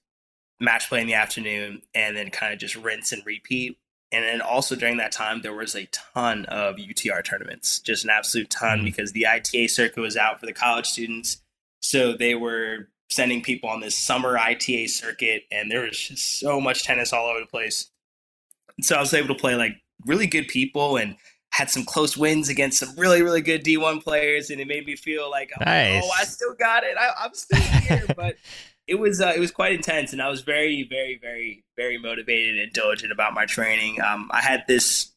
[0.61, 3.77] match play in the afternoon, and then kind of just rinse and repeat
[4.11, 8.09] and then also during that time, there was a ton of UTR tournaments, just an
[8.09, 8.85] absolute ton, mm-hmm.
[8.85, 11.41] because the ITA circuit was out for the college students.
[11.79, 16.59] So they were sending people on this summer ITA circuit, and there was just so
[16.59, 17.89] much tennis all over the place.
[18.75, 21.15] And so I was able to play like really good people and
[21.51, 24.97] had some close wins against some really, really good D1 players, and it made me
[24.97, 26.03] feel like, nice.
[26.03, 26.97] oh, I still got it.
[26.97, 28.35] I, I'm still here, but
[28.91, 32.59] it was uh, it was quite intense, and I was very, very, very, very motivated
[32.59, 34.01] and diligent about my training.
[34.01, 35.11] Um, I had this.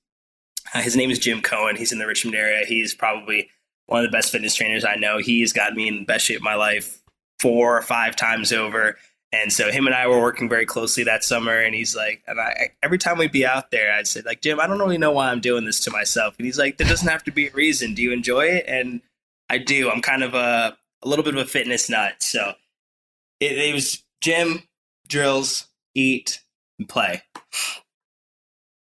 [0.73, 1.75] Uh, his name is Jim Cohen.
[1.75, 2.65] He's in the Richmond area.
[2.65, 3.51] He's probably
[3.87, 5.19] one of the best fitness trainers I know.
[5.19, 7.03] He's got me in the best shape of my life
[7.41, 8.97] four or five times over.
[9.33, 11.59] And so him and I were working very closely that summer.
[11.59, 14.61] And he's like, and I, every time we'd be out there, I'd say like, Jim,
[14.61, 16.37] I don't really know why I'm doing this to myself.
[16.39, 17.95] And he's like, there doesn't have to be a reason.
[17.95, 18.65] Do you enjoy it?
[18.69, 19.01] And
[19.51, 19.91] I do.
[19.91, 22.15] I'm kind of a, a little bit of a fitness nut.
[22.21, 22.55] So
[23.45, 24.63] it, it was gym,
[25.09, 26.43] drills, eat,
[26.79, 27.23] and play.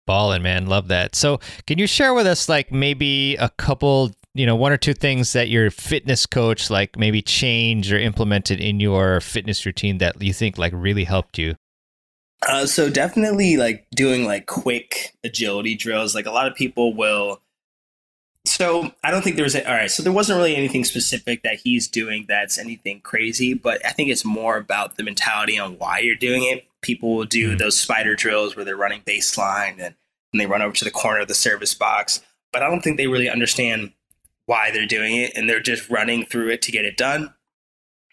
[0.07, 0.67] Ballin', man.
[0.67, 1.15] Love that.
[1.15, 4.95] So, can you share with us, like, maybe a couple, you know, one or two
[4.95, 10.21] things that your fitness coach, like, maybe changed or implemented in your fitness routine that
[10.21, 11.55] you think, like, really helped you?
[12.49, 16.15] Uh, so, definitely, like, doing, like, quick agility drills.
[16.15, 17.41] Like, a lot of people will
[18.45, 19.91] so I don't think there was a, all right.
[19.91, 24.11] So there wasn't really anything specific that he's doing that's anything crazy, but I think
[24.11, 26.67] it's more about the mentality on why you're doing it.
[26.81, 27.59] People will do mm-hmm.
[27.59, 29.95] those spider drills where they're running baseline and,
[30.33, 32.21] and they run over to the corner of the service box,
[32.53, 33.93] but I don't think they really understand
[34.47, 37.33] why they're doing it and they're just running through it to get it done.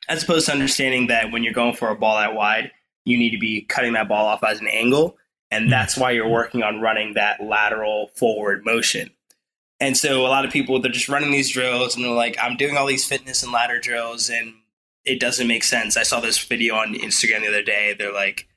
[0.08, 2.72] As opposed to understanding that when you're going for a ball that wide,
[3.06, 5.18] you need to be cutting that ball off as an angle.
[5.50, 5.72] And mm-hmm.
[5.72, 9.10] that's why you're working on running that lateral forward motion
[9.80, 12.58] and so a lot of people they're just running these drills and they're like, I'm
[12.58, 14.54] doing all these fitness and ladder drills and
[15.06, 15.96] it doesn't make sense.
[15.96, 17.96] I saw this video on Instagram the other day.
[17.98, 18.48] They're like,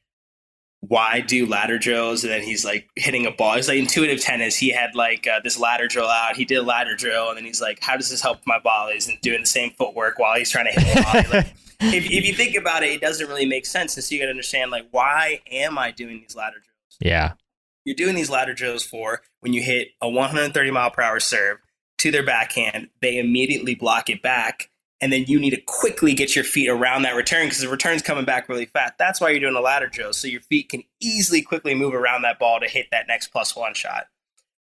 [0.81, 2.25] why do ladder drills?
[2.25, 3.55] And then he's like hitting a ball.
[3.55, 4.57] It's like intuitive tennis.
[4.57, 6.37] He had like uh, this ladder drill out.
[6.37, 9.07] He did a ladder drill, and then he's like, "How does this help my volleys?"
[9.07, 11.39] And doing the same footwork while he's trying to hit the volley.
[11.39, 11.55] like,
[11.95, 13.97] if, if you think about it, it doesn't really make sense.
[13.97, 16.99] And so you got to understand, like, why am I doing these ladder drills?
[17.01, 17.35] Yeah
[17.85, 21.59] you're doing these ladder drills for when you hit a 130 mile per hour serve
[21.99, 24.69] to their backhand, they immediately block it back.
[25.01, 28.03] And then you need to quickly get your feet around that return because the return's
[28.03, 28.95] coming back really fast.
[28.99, 30.13] That's why you're doing a ladder drill.
[30.13, 33.57] So your feet can easily quickly move around that ball to hit that next plus
[33.57, 34.07] one shot.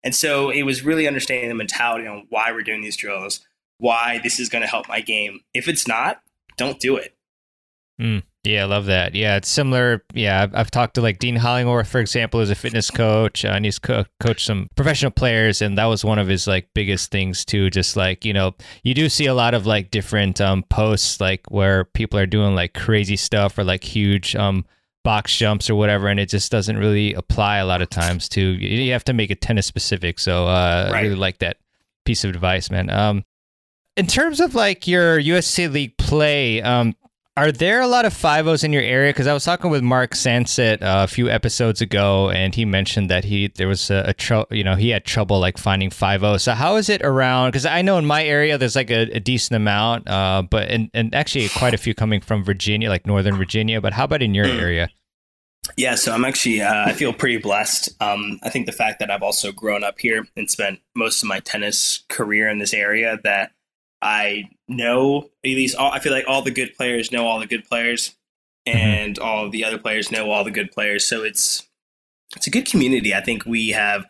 [0.03, 3.41] And so it was really understanding the mentality on why we're doing these drills,
[3.79, 5.41] why this is going to help my game.
[5.53, 6.21] If it's not,
[6.57, 7.15] don't do it.
[7.99, 8.23] Mm.
[8.45, 9.15] Yeah, I love that.
[9.15, 10.06] Yeah, it's similar.
[10.13, 13.49] Yeah, I've, I've talked to like Dean Hollingsworth, for example, as a fitness coach, uh,
[13.49, 17.12] and he's co- coached some professional players, and that was one of his like biggest
[17.12, 17.69] things too.
[17.69, 21.41] Just like you know, you do see a lot of like different um, posts like
[21.52, 24.65] where people are doing like crazy stuff or like huge um,
[25.04, 28.41] box jumps or whatever, and it just doesn't really apply a lot of times to.
[28.41, 30.17] You have to make it tennis specific.
[30.17, 30.99] So uh, right.
[30.99, 31.58] I really like that
[32.06, 32.89] piece of advice, man.
[32.89, 33.25] Um,
[33.97, 36.95] in terms of like your USTA League play, um,
[37.39, 39.12] are there a lot of five O's in your area?
[39.12, 43.10] Because I was talking with Mark Sanset uh, a few episodes ago, and he mentioned
[43.10, 46.21] that he there was a, a tr- you know he had trouble like finding five
[46.21, 46.43] O's.
[46.43, 47.52] So how is it around?
[47.52, 50.91] Because I know in my area there's like a, a decent amount, uh, but and
[50.93, 53.80] and actually quite a few coming from Virginia, like Northern Virginia.
[53.80, 54.60] But how about in your hmm.
[54.60, 54.89] area?
[55.78, 57.89] Yeah, so I'm actually uh, I feel pretty blessed.
[58.02, 61.30] Um, I think the fact that I've also grown up here and spent most of
[61.30, 63.52] my tennis career in this area that
[64.02, 67.47] I know at least all, I feel like all the good players know all the
[67.47, 68.15] good players,
[68.67, 68.77] mm-hmm.
[68.77, 69.25] and mm-hmm.
[69.25, 71.05] all the other players know all the good players.
[71.05, 71.67] So it's
[72.36, 73.13] it's a good community.
[73.13, 74.05] I think we have.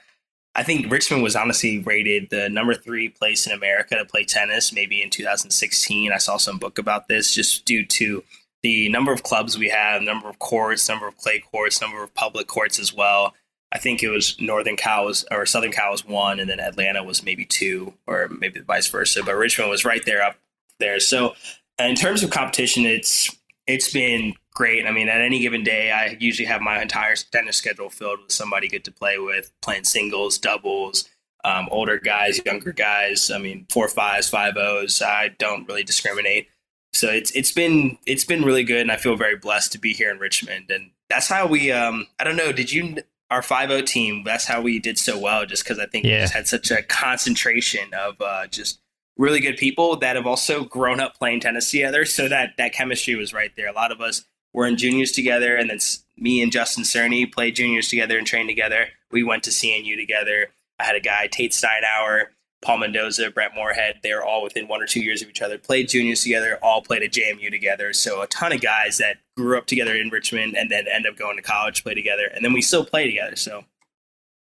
[0.56, 4.74] I think Richmond was honestly rated the number three place in America to play tennis,
[4.74, 6.12] maybe in 2016.
[6.12, 8.24] I saw some book about this just due to
[8.64, 12.14] the number of clubs we have, number of courts, number of clay courts, number of
[12.14, 13.36] public courts as well.
[13.72, 17.04] I think it was Northern Cal was or Southern Cal was one, and then Atlanta
[17.04, 19.24] was maybe two, or maybe vice versa.
[19.24, 20.38] But Richmond was right there up
[20.80, 21.00] there.
[21.00, 21.36] So
[21.80, 23.36] in terms of competition, it's
[23.68, 24.86] it's been great.
[24.86, 28.32] I mean, at any given day, I usually have my entire tennis schedule filled with
[28.32, 31.08] somebody good to play with, playing singles, doubles,
[31.44, 33.32] um, older guys, younger guys.
[33.32, 35.02] I mean, four fives, five O's.
[35.02, 36.48] I don't really discriminate.
[36.94, 39.94] So it's it's been it's been really good, and I feel very blessed to be
[39.94, 40.72] here in Richmond.
[40.72, 41.72] And that's how we.
[41.72, 42.52] Um, I don't know.
[42.52, 42.98] Did you
[43.30, 44.24] our five O team?
[44.24, 46.16] That's how we did so well, just because I think yeah.
[46.16, 48.80] we just had such a concentration of uh, just
[49.20, 52.06] really good people that have also grown up playing tennis together.
[52.06, 53.68] So that that chemistry was right there.
[53.68, 55.80] A lot of us were in juniors together, and then
[56.18, 58.88] me and Justin Cerny played juniors together and trained together.
[59.12, 60.48] We went to CNU together.
[60.80, 62.28] I had a guy, Tate Steinauer,
[62.62, 64.00] Paul Mendoza, Brett Moorhead.
[64.02, 65.58] They were all within one or two years of each other.
[65.58, 67.92] Played juniors together, all played at JMU together.
[67.92, 71.18] So a ton of guys that grew up together in Richmond and then end up
[71.18, 73.36] going to college, play together, and then we still play together.
[73.36, 73.66] So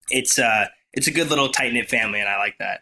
[0.09, 2.81] it's uh it's a good little tight knit family, and I like that.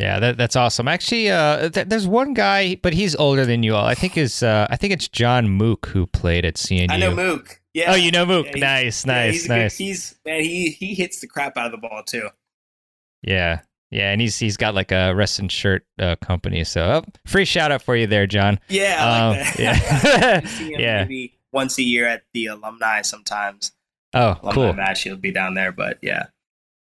[0.00, 0.88] Yeah, that, that's awesome.
[0.88, 3.84] Actually, uh, th- there's one guy, but he's older than you all.
[3.84, 6.90] I think is uh, I think it's John Mook who played at CNU.
[6.90, 7.60] I know Mook.
[7.74, 7.92] Yeah.
[7.92, 8.46] Oh, you know Mook.
[8.46, 9.76] Yeah, nice, nice, yeah, he's nice.
[9.76, 12.28] Good, he's man, he he hits the crap out of the ball too.
[13.22, 13.60] Yeah,
[13.90, 16.64] yeah, and he's he's got like a wrestling shirt uh, company.
[16.64, 18.58] So oh, free shout out for you there, John.
[18.68, 21.02] Yeah, like um, yeah, yeah.
[21.02, 23.72] Maybe once a year at the alumni sometimes.
[24.14, 24.72] Oh, alumni cool.
[24.72, 26.28] Match he'll be down there, but yeah.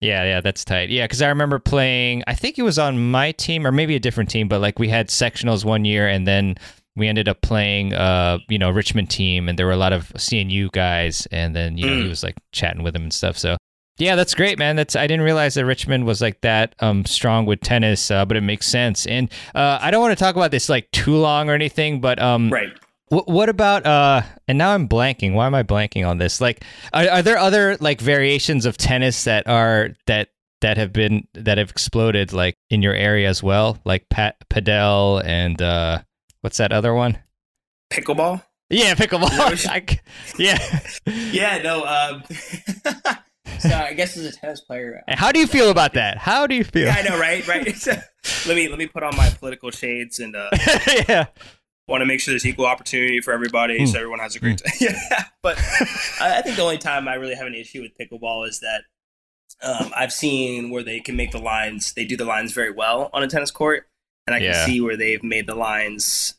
[0.04, 0.90] Yeah, yeah, that's tight.
[0.90, 2.24] Yeah, because I remember playing.
[2.28, 4.90] I think it was on my team or maybe a different team, but like we
[4.90, 6.56] had sectionals one year, and then
[6.98, 10.10] we ended up playing, uh, you know, Richmond team, and there were a lot of
[10.16, 12.04] CNU guys, and then you know mm.
[12.04, 13.38] he was like chatting with them and stuff.
[13.38, 13.56] So
[13.98, 14.76] yeah, that's great, man.
[14.76, 18.36] That's I didn't realize that Richmond was like that um, strong with tennis, uh, but
[18.36, 19.06] it makes sense.
[19.06, 22.22] And uh, I don't want to talk about this like too long or anything, but
[22.22, 22.74] um, right
[23.14, 25.34] what about uh and now I'm blanking.
[25.34, 26.42] Why am I blanking on this?
[26.42, 30.30] Like are, are there other like variations of tennis that are that
[30.62, 33.80] that have been that have exploded like in your area as well?
[33.86, 36.02] Like pat padel and uh
[36.42, 37.18] what's that other one?
[37.92, 38.44] Pickleball?
[38.70, 39.30] Yeah, pickleball.
[39.70, 40.00] I,
[40.38, 40.80] yeah.
[41.32, 42.24] yeah, no, um
[43.60, 46.18] So I guess as a tennis player, how do you feel about that?
[46.18, 46.86] How do you feel?
[46.88, 47.48] Yeah, I know, right?
[47.48, 47.66] Right.
[48.48, 50.50] let me let me put on my political shades and uh,
[51.08, 51.26] yeah,
[51.88, 53.88] want to make sure there's equal opportunity for everybody mm.
[53.88, 54.64] so everyone has a great mm.
[54.64, 54.74] time.
[55.12, 55.58] yeah, but
[56.22, 58.84] I think the only time I really have an issue with pickleball is that
[59.62, 63.10] um, I've seen where they can make the lines, they do the lines very well
[63.14, 63.88] on a tennis court,
[64.28, 64.66] and I can yeah.
[64.66, 66.36] see where they've made the lines.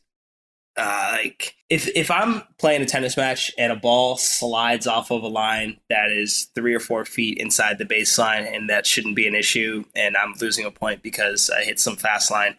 [0.77, 5.23] Uh, like if if I'm playing a tennis match and a ball slides off of
[5.23, 9.27] a line that is three or four feet inside the baseline, and that shouldn't be
[9.27, 12.57] an issue, and I'm losing a point because I hit some fast line,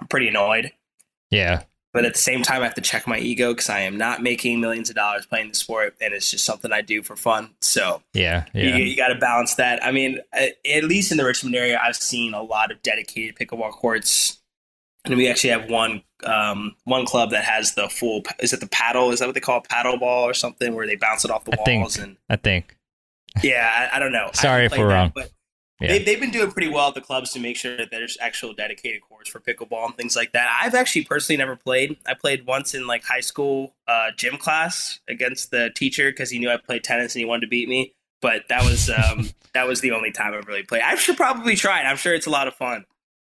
[0.00, 0.72] I'm pretty annoyed.
[1.30, 3.96] Yeah but at the same time, I have to check my ego because I am
[3.96, 7.16] not making millions of dollars playing the sport, and it's just something I do for
[7.16, 7.50] fun.
[7.60, 8.76] So yeah, yeah.
[8.76, 9.82] you, you got to balance that.
[9.82, 13.72] I mean, at least in the Richmond area, I've seen a lot of dedicated pickleball
[13.72, 14.38] courts,
[15.04, 18.22] and we actually have one um, one club that has the full.
[18.38, 19.10] Is it the paddle?
[19.10, 21.44] Is that what they call it, paddle ball or something, where they bounce it off
[21.44, 21.96] the I walls?
[21.96, 22.76] Think, and I think.
[23.42, 24.30] Yeah, I, I don't know.
[24.34, 25.12] Sorry if we're wrong.
[25.14, 25.30] But
[25.80, 25.88] yeah.
[25.88, 28.52] They, they've been doing pretty well at the clubs to make sure that there's actual
[28.52, 30.58] dedicated courts for pickleball and things like that.
[30.60, 31.96] I've actually personally never played.
[32.06, 36.38] I played once in like high school uh, gym class against the teacher because he
[36.38, 37.94] knew I played tennis and he wanted to beat me.
[38.20, 40.82] But that was um, that was the only time I really played.
[40.82, 41.84] I should probably try it.
[41.84, 42.84] I'm sure it's a lot of fun.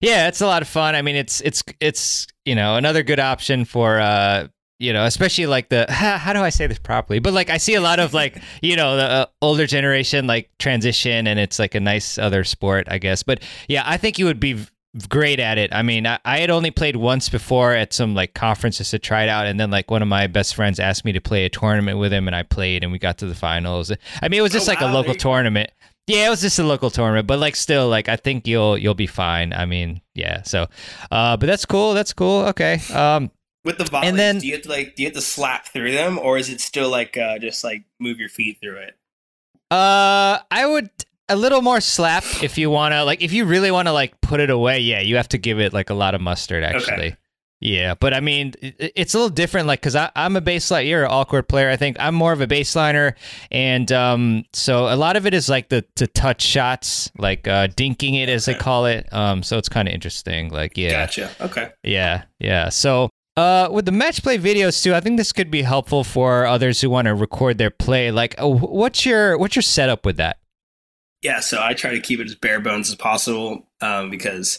[0.00, 0.94] Yeah, it's a lot of fun.
[0.94, 4.48] I mean, it's it's it's you know another good option for uh,
[4.80, 7.20] you know, especially like the how, how, do I say this properly?
[7.20, 10.50] But like I see a lot of like you know the uh, older generation like
[10.58, 13.22] transition, and it's like a nice other sport, I guess.
[13.22, 14.66] But yeah, I think you would be
[15.08, 15.72] great at it.
[15.72, 19.22] I mean, I, I had only played once before at some like conferences to try
[19.22, 21.50] it out, and then like one of my best friends asked me to play a
[21.50, 23.92] tournament with him, and I played, and we got to the finals.
[24.22, 24.92] I mean, it was just oh, like wow.
[24.92, 25.70] a local tournament.
[26.06, 28.94] Yeah, it was just a local tournament, but like still, like I think you'll you'll
[28.94, 29.52] be fine.
[29.52, 30.42] I mean, yeah.
[30.42, 30.66] So,
[31.10, 31.92] uh, but that's cool.
[31.92, 32.46] That's cool.
[32.46, 32.80] Okay.
[32.92, 33.30] Um,
[33.64, 35.68] with the volleys, and then, do you have to like do you have to slap
[35.68, 38.96] through them, or is it still like uh, just like move your feet through it?
[39.70, 40.90] Uh, I would
[41.30, 44.20] a little more slap if you want to like if you really want to like
[44.20, 46.92] put it away yeah you have to give it like a lot of mustard actually
[46.92, 47.16] okay.
[47.60, 51.10] yeah but i mean it's a little different like because i'm a baseline you're an
[51.10, 53.14] awkward player i think i'm more of a baseliner
[53.52, 57.68] and um so a lot of it is like the to touch shots like uh
[57.68, 58.58] dinking it as okay.
[58.58, 62.68] they call it um so it's kind of interesting like yeah gotcha okay yeah yeah
[62.68, 66.46] so uh, with the match play videos too, I think this could be helpful for
[66.46, 68.10] others who want to record their play.
[68.10, 70.38] Like, uh, what's your what's your setup with that?
[71.22, 74.58] Yeah, so I try to keep it as bare bones as possible um, because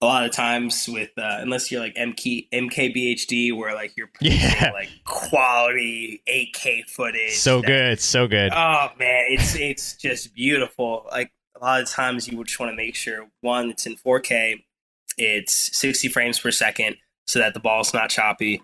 [0.00, 4.70] a lot of times with uh, unless you're like MK MKBHD where like you're yeah.
[4.72, 7.36] like quality 8K footage.
[7.36, 8.52] So that, good, so good.
[8.52, 11.06] Oh man, it's it's just beautiful.
[11.10, 11.30] Like
[11.60, 14.64] a lot of times you would just want to make sure one it's in 4K,
[15.18, 16.96] it's 60 frames per second
[17.30, 18.62] so that the ball's not choppy.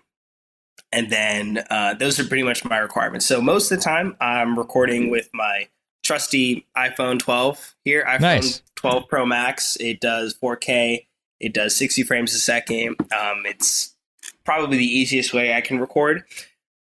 [0.91, 3.25] And then uh, those are pretty much my requirements.
[3.25, 5.67] So most of the time I'm recording with my
[6.03, 8.61] trusty iPhone 12 here, iPhone nice.
[8.75, 9.77] 12 Pro Max.
[9.79, 11.05] It does 4K.
[11.39, 12.95] It does 60 frames a second.
[12.99, 13.95] Um, it's
[14.43, 16.23] probably the easiest way I can record.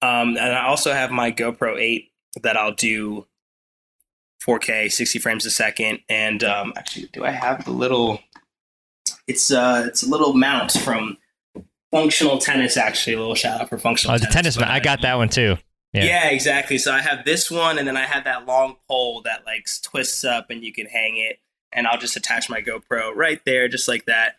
[0.02, 2.12] Um, and I also have my GoPro 8
[2.44, 3.26] that I'll do
[4.46, 6.00] 4K, 60 frames a second.
[6.10, 8.20] And um, actually, do I have the little?
[9.28, 11.18] It's uh, it's a little mount from
[11.94, 12.76] Functional Tennis.
[12.76, 14.16] Actually, a little shout out for Functional.
[14.16, 15.58] Oh, the tennis, tennis I got that one too.
[15.94, 16.06] Yeah.
[16.06, 16.30] yeah.
[16.30, 16.80] exactly.
[16.80, 20.26] So I have this one, and then I have that long pole that like twists
[20.26, 21.40] up, and you can hang it.
[21.72, 24.38] And I'll just attach my GoPro right there, just like that,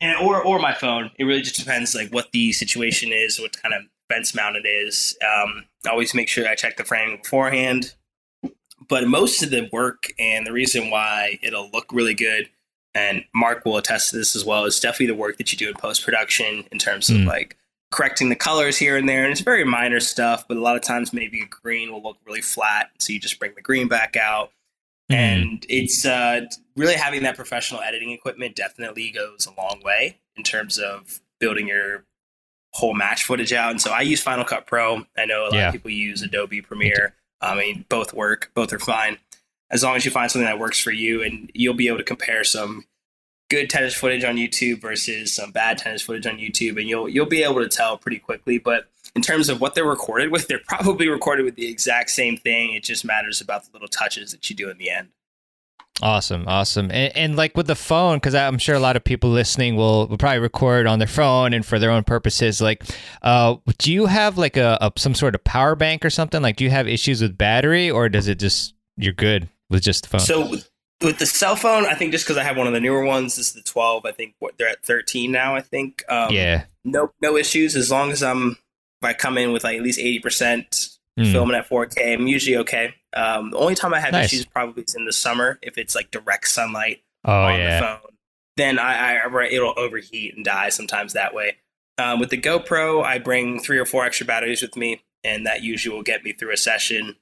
[0.00, 1.10] and or or my phone.
[1.18, 4.66] It really just depends like what the situation is, what kind of fence mount it
[4.66, 5.16] is.
[5.26, 7.94] Um, always make sure I check the framing beforehand.
[8.88, 12.50] But most of the work and the reason why it'll look really good,
[12.94, 15.68] and Mark will attest to this as well, is definitely the work that you do
[15.68, 17.26] in post production in terms of mm.
[17.26, 17.56] like
[17.90, 19.22] correcting the colors here and there.
[19.22, 22.18] And it's very minor stuff, but a lot of times maybe a green will look
[22.26, 22.90] really flat.
[22.98, 24.50] So you just bring the green back out.
[25.10, 25.14] Mm-hmm.
[25.14, 30.42] And it's uh, really having that professional editing equipment definitely goes a long way in
[30.42, 32.04] terms of building your
[32.72, 33.70] whole match footage out.
[33.70, 35.04] And so I use Final Cut Pro.
[35.16, 35.66] I know a lot yeah.
[35.68, 37.14] of people use Adobe Premiere.
[37.40, 39.18] I mean, both work, both are fine.
[39.72, 42.04] As long as you find something that works for you, and you'll be able to
[42.04, 42.84] compare some
[43.52, 47.26] good tennis footage on YouTube versus some bad tennis footage on YouTube, and you'll you'll
[47.26, 48.58] be able to tell pretty quickly.
[48.58, 52.36] But in terms of what they're recorded with, they're probably recorded with the exact same
[52.36, 52.72] thing.
[52.74, 55.08] It just matters about the little touches that you do in the end.
[56.00, 59.30] Awesome, awesome, and, and like with the phone, because I'm sure a lot of people
[59.30, 62.60] listening will, will probably record on their phone and for their own purposes.
[62.60, 62.82] Like,
[63.20, 66.40] uh, do you have like a, a some sort of power bank or something?
[66.42, 70.04] Like, do you have issues with battery, or does it just you're good with just
[70.04, 70.20] the phone?
[70.20, 70.56] So
[71.02, 73.36] with the cell phone, I think just because I have one of the newer ones,
[73.36, 74.06] this is the 12.
[74.06, 75.54] I think what they're at 13 now.
[75.54, 76.04] I think.
[76.08, 76.64] Um, yeah.
[76.84, 78.58] No, no issues as long as I'm.
[79.00, 81.32] If I come in with like at least 80 percent mm.
[81.32, 82.94] filming at 4K, I'm usually okay.
[83.14, 84.32] Um, the only time I have nice.
[84.32, 87.80] issues probably is in the summer if it's like direct sunlight oh, on yeah.
[87.80, 88.12] the phone.
[88.56, 91.56] Then I, I it'll overheat and die sometimes that way.
[91.98, 95.62] Um, with the GoPro, I bring three or four extra batteries with me, and that
[95.62, 97.16] usually will get me through a session.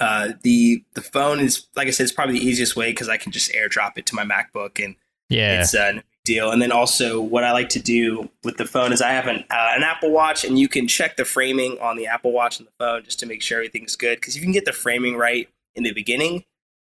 [0.00, 3.16] Uh, the the phone is like I said, it's probably the easiest way because I
[3.16, 4.94] can just airdrop it to my MacBook and
[5.28, 6.50] yeah, it's a deal.
[6.50, 9.44] And then also, what I like to do with the phone is I have an
[9.50, 12.68] uh, an Apple Watch, and you can check the framing on the Apple Watch and
[12.68, 14.16] the phone just to make sure everything's good.
[14.20, 16.44] Because if you can get the framing right in the beginning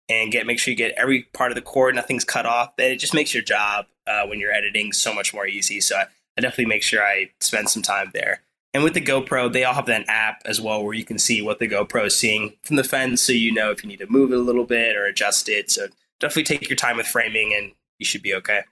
[0.10, 2.92] and get make sure you get every part of the cord, nothing's cut off, then
[2.92, 5.82] it just makes your job uh, when you're editing so much more easy.
[5.82, 6.06] So I,
[6.38, 8.42] I definitely make sure I spend some time there.
[8.76, 11.42] And with the GoPro, they all have that app as well where you can see
[11.42, 14.06] what the GoPro is seeing from the fence so you know if you need to
[14.10, 15.72] move it a little bit or adjust it.
[15.72, 15.88] So
[16.20, 18.64] definitely take your time with framing and you should be okay.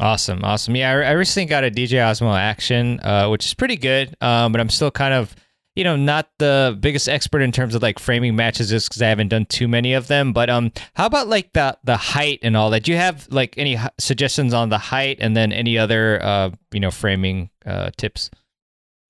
[0.00, 0.42] Awesome.
[0.42, 0.74] Awesome.
[0.76, 4.50] Yeah, I, I recently got a DJI Osmo Action, uh, which is pretty good, um,
[4.50, 5.36] but I'm still kind of,
[5.76, 9.08] you know, not the biggest expert in terms of like framing matches just because I
[9.08, 10.32] haven't done too many of them.
[10.32, 12.84] But um, how about like the the height and all that?
[12.84, 16.80] Do you have like any suggestions on the height and then any other, uh, you
[16.80, 18.30] know, framing uh, tips?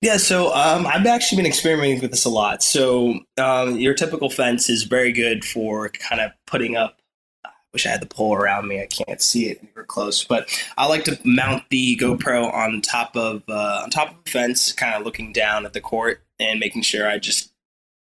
[0.03, 2.61] Yeah, so um, I've actually been experimenting with this a lot.
[2.61, 6.97] So um, your typical fence is very good for kind of putting up.
[7.45, 8.81] I wish I had the pole around me.
[8.81, 9.65] I can't see it.
[9.73, 14.09] We're close, but I like to mount the GoPro on top of uh, on top
[14.09, 17.53] of the fence, kind of looking down at the court and making sure I just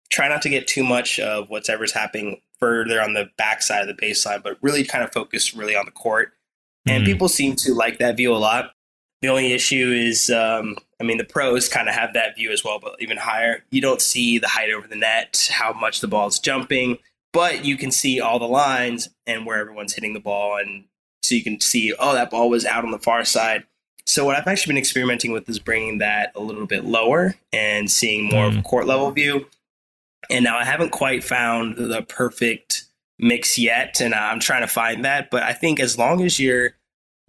[0.09, 4.01] try not to get too much of whatever's happening further on the backside of the
[4.01, 6.31] baseline, but really kind of focus really on the court.
[6.87, 7.11] And mm-hmm.
[7.11, 8.71] people seem to like that view a lot.
[9.21, 12.63] The only issue is, um, I mean, the pros kind of have that view as
[12.63, 13.63] well, but even higher.
[13.69, 16.97] You don't see the height over the net, how much the ball is jumping.
[17.33, 20.85] but you can see all the lines and where everyone's hitting the ball, and
[21.21, 23.63] so you can see, oh, that ball was out on the far side.
[24.05, 27.89] So what I've actually been experimenting with is bringing that a little bit lower and
[27.89, 28.49] seeing more mm.
[28.49, 28.63] of a mm.
[28.63, 29.45] court level view.
[30.29, 32.85] And now I haven't quite found the perfect
[33.19, 35.29] mix yet, and I'm trying to find that.
[35.29, 36.73] But I think as long as you're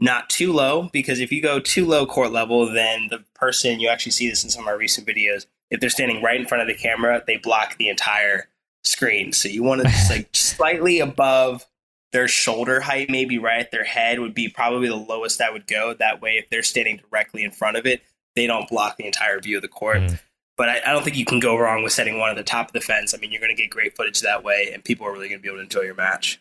[0.02, 3.88] not too low, because if you go too low court level, then the person you
[3.88, 5.46] actually see this in some of our recent videos.
[5.70, 8.48] If they're standing right in front of the camera, they block the entire
[8.82, 9.32] screen.
[9.32, 11.66] So you want to just like slightly above
[12.10, 15.68] their shoulder height, maybe right at their head, would be probably the lowest I would
[15.68, 15.94] go.
[15.94, 18.02] That way, if they're standing directly in front of it,
[18.34, 19.98] they don't block the entire view of the court.
[19.98, 20.20] Mm.
[20.56, 22.66] But I, I, don't think you can go wrong with setting one at the top
[22.66, 23.14] of the fence.
[23.14, 25.38] I mean, you're going to get great footage that way, and people are really going
[25.38, 26.40] to be able to enjoy your match.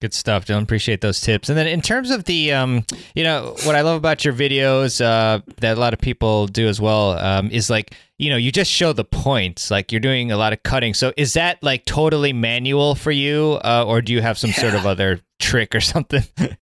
[0.00, 0.62] Good stuff, Dylan.
[0.62, 1.48] Appreciate those tips.
[1.48, 2.84] And then in terms of the, um,
[3.16, 6.68] you know, what I love about your videos uh, that a lot of people do
[6.68, 9.72] as well um, is like, you know, you just show the points.
[9.72, 10.94] Like you're doing a lot of cutting.
[10.94, 14.60] So is that like totally manual for you, uh, or do you have some yeah.
[14.60, 16.22] sort of other trick or something?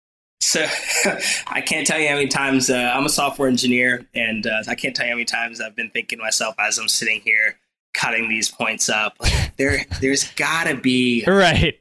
[0.42, 0.66] so
[1.46, 4.74] I can't tell you how many times uh, I'm a software engineer, and uh, I
[4.74, 7.56] can't tell you how many times I've been thinking to myself as I'm sitting here
[7.94, 9.16] cutting these points up.
[9.20, 11.78] Like, there, there's gotta be right.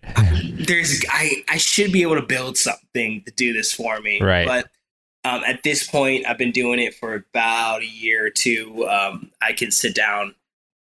[0.53, 4.21] There's I I should be able to build something to do this for me.
[4.21, 4.47] Right.
[4.47, 4.69] But
[5.23, 8.87] um, at this point, I've been doing it for about a year or two.
[8.89, 10.33] Um, I can sit down,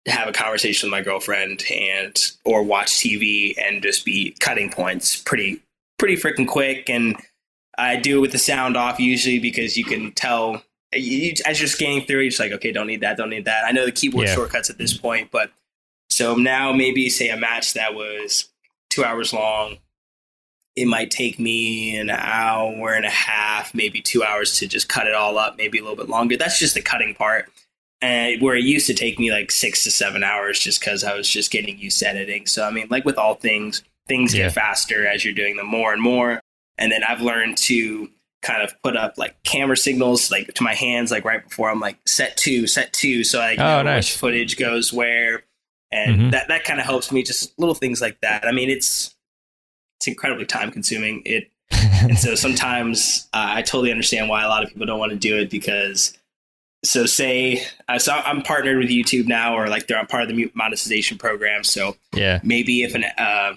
[0.05, 4.71] to have a conversation with my girlfriend, and or watch TV and just be cutting
[4.71, 5.61] points pretty
[5.99, 6.89] pretty freaking quick.
[6.89, 7.15] And
[7.77, 10.63] I do it with the sound off usually because you can tell
[10.93, 13.65] you, as you're scanning through, you're just like, okay, don't need that, don't need that.
[13.65, 14.35] I know the keyboard yeah.
[14.35, 15.51] shortcuts at this point, but
[16.09, 18.49] so now maybe say a match that was
[18.89, 19.77] two hours long,
[20.75, 25.07] it might take me an hour and a half, maybe two hours to just cut
[25.07, 26.37] it all up, maybe a little bit longer.
[26.37, 27.49] That's just the cutting part.
[28.01, 31.15] And where it used to take me like six to seven hours just because I
[31.15, 32.47] was just getting used to editing.
[32.47, 34.45] So, I mean, like with all things, things yeah.
[34.45, 36.41] get faster as you're doing them more and more.
[36.77, 38.09] And then I've learned to
[38.41, 41.79] kind of put up like camera signals like to my hands like right before I'm
[41.79, 44.05] like set two, set two, so I oh, know nice.
[44.05, 45.43] which footage goes where,
[45.91, 46.29] and mm-hmm.
[46.31, 47.23] that that kind of helps me.
[47.23, 48.45] Just little things like that.
[48.45, 49.15] I mean, it's
[49.99, 51.21] it's incredibly time consuming.
[51.25, 55.11] It and so sometimes uh, I totally understand why a lot of people don't want
[55.11, 56.17] to do it because.
[56.83, 60.29] So say, uh, so I'm partnered with YouTube now, or like they're I'm part of
[60.29, 61.63] the monetization program.
[61.63, 63.53] So yeah, maybe if an uh,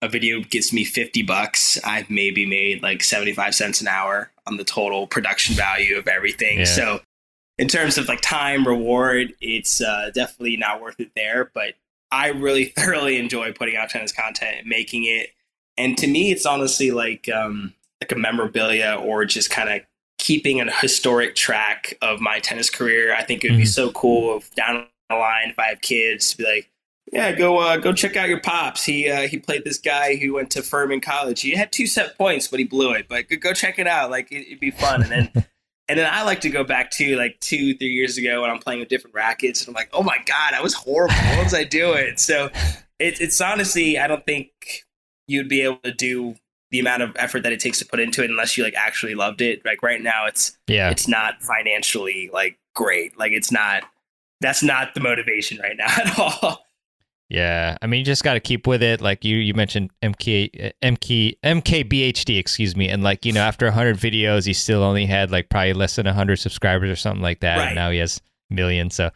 [0.00, 4.56] a video gets me 50 bucks, I've maybe made like 75 cents an hour on
[4.56, 6.58] the total production value of everything.
[6.58, 6.64] Yeah.
[6.64, 7.00] So
[7.58, 11.50] in terms of like time reward, it's uh, definitely not worth it there.
[11.52, 11.74] But
[12.10, 15.30] I really thoroughly enjoy putting out tennis content and making it.
[15.76, 19.82] And to me, it's honestly like um, like a memorabilia or just kind of
[20.18, 23.14] keeping a historic track of my tennis career.
[23.14, 23.62] I think it would mm-hmm.
[23.62, 26.70] be so cool if down the line, if I have kids, to be like,
[27.12, 28.84] yeah, go uh, go check out your pops.
[28.84, 31.40] He uh, he played this guy who went to Furman College.
[31.40, 33.06] He had two set points, but he blew it.
[33.08, 34.10] But go check it out.
[34.10, 35.02] Like it, would be fun.
[35.02, 35.30] And then
[35.88, 38.58] and then I like to go back to like two three years ago when I'm
[38.58, 41.14] playing with different rackets, and I'm like, oh my god, I was horrible.
[41.14, 42.16] What was I doing?
[42.16, 42.50] So
[42.98, 44.50] it, it's honestly, I don't think
[45.26, 46.34] you'd be able to do
[46.70, 49.14] the amount of effort that it takes to put into it unless you like actually
[49.14, 49.64] loved it.
[49.64, 53.18] Like right now, it's yeah, it's not financially like great.
[53.18, 53.84] Like it's not.
[54.40, 56.67] That's not the motivation right now at all.
[57.28, 59.02] Yeah, I mean, you just got to keep with it.
[59.02, 63.98] Like you, you mentioned MK, MK, MKBHD, excuse me, and like you know, after hundred
[63.98, 67.58] videos, he still only had like probably less than hundred subscribers or something like that.
[67.58, 67.66] Right.
[67.66, 68.94] And now he has millions.
[68.94, 69.06] So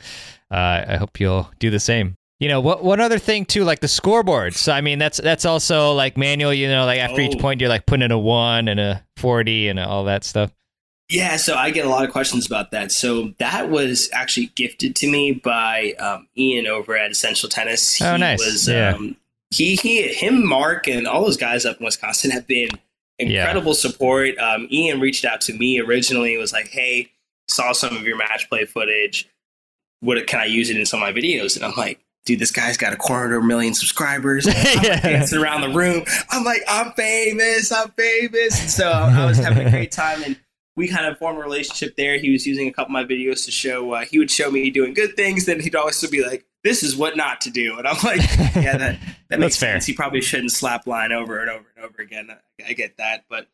[0.50, 2.16] uh, I hope you'll do the same.
[2.38, 4.54] You know, what one other thing too, like the scoreboard.
[4.54, 6.52] So I mean, that's that's also like manual.
[6.52, 7.24] You know, like after oh.
[7.24, 10.50] each point, you're like putting in a one and a forty and all that stuff.
[11.12, 12.90] Yeah, so I get a lot of questions about that.
[12.90, 18.00] So that was actually gifted to me by um, Ian over at Essential Tennis.
[18.00, 18.38] Oh, he oh, nice.
[18.38, 18.94] Was, yeah.
[18.94, 19.16] Um,
[19.50, 22.70] he, he, him, Mark, and all those guys up in Wisconsin have been
[23.18, 23.78] incredible yeah.
[23.78, 24.38] support.
[24.38, 26.38] Um, Ian reached out to me originally.
[26.38, 27.12] Was like, "Hey,
[27.46, 29.28] saw some of your match play footage.
[30.00, 32.50] What can I use it in some of my videos?" And I'm like, dude, this
[32.50, 34.46] guy's got a quarter million subscribers.
[34.48, 35.00] I'm yeah.
[35.00, 36.04] dancing around the room.
[36.30, 37.70] I'm like, I'm famous.
[37.70, 38.60] I'm famous.
[38.62, 40.22] And so I was having a great time.
[40.22, 40.36] And
[40.82, 42.18] we kind of formed a relationship there.
[42.18, 43.92] He was using a couple of my videos to show.
[43.92, 46.96] Uh, he would show me doing good things, then he'd always be like, "This is
[46.96, 48.20] what not to do," and I'm like,
[48.56, 52.02] "Yeah, that that makes sense." He probably shouldn't slap line over and over and over
[52.02, 52.30] again.
[52.32, 53.46] I, I get that, but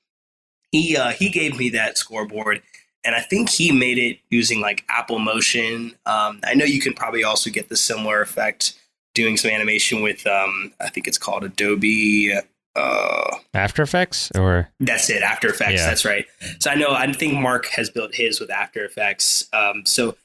[0.73, 2.63] he uh, he gave me that scoreboard,
[3.05, 5.97] and I think he made it using like Apple Motion.
[6.07, 8.73] Um, I know you can probably also get the similar effect
[9.15, 12.33] doing some animation with um, I think it's called Adobe
[12.79, 15.81] uh, After Effects or that's it, After Effects.
[15.81, 15.87] Yeah.
[15.87, 16.27] That's right.
[16.61, 19.49] So I know I think Mark has built his with After Effects.
[19.53, 20.17] Um, so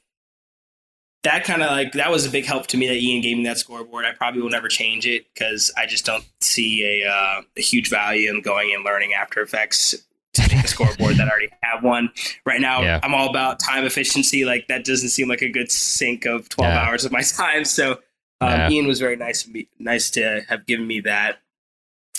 [1.23, 3.45] that kind of like that was a big help to me that Ian gave me
[3.45, 4.03] that scoreboard.
[4.05, 7.89] I probably will never change it because I just don't see a, uh, a huge
[7.89, 9.95] value in going and learning After Effects
[10.33, 12.09] to make a scoreboard that I already have one.
[12.45, 12.99] Right now, Yeah.
[13.03, 14.43] I'm all about time efficiency.
[14.45, 16.81] Like that doesn't seem like a good sink of 12 Yeah.
[16.81, 17.63] hours of my time.
[17.65, 17.99] So
[18.41, 18.69] um.
[18.71, 19.47] Ian was very nice
[19.79, 21.37] nice to have given me that.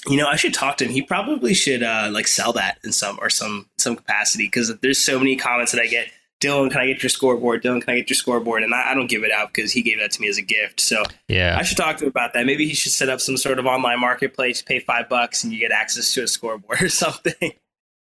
[0.08, 0.90] You know, I should talk to him.
[0.92, 4.98] He probably should uh, like sell that in some or some some capacity because there's
[4.98, 6.08] so many comments that I get.
[6.40, 7.62] Dylan, can I get your scoreboard?
[7.62, 8.64] Dylan, can I get your scoreboard?
[8.64, 10.42] And I, I don't give it out because he gave that to me as a
[10.42, 10.78] gift.
[10.80, 11.56] So Yeah.
[11.58, 12.44] I should talk to him about that.
[12.44, 15.58] Maybe he should set up some sort of online marketplace, pay five bucks, and you
[15.58, 17.52] get access to a scoreboard or something.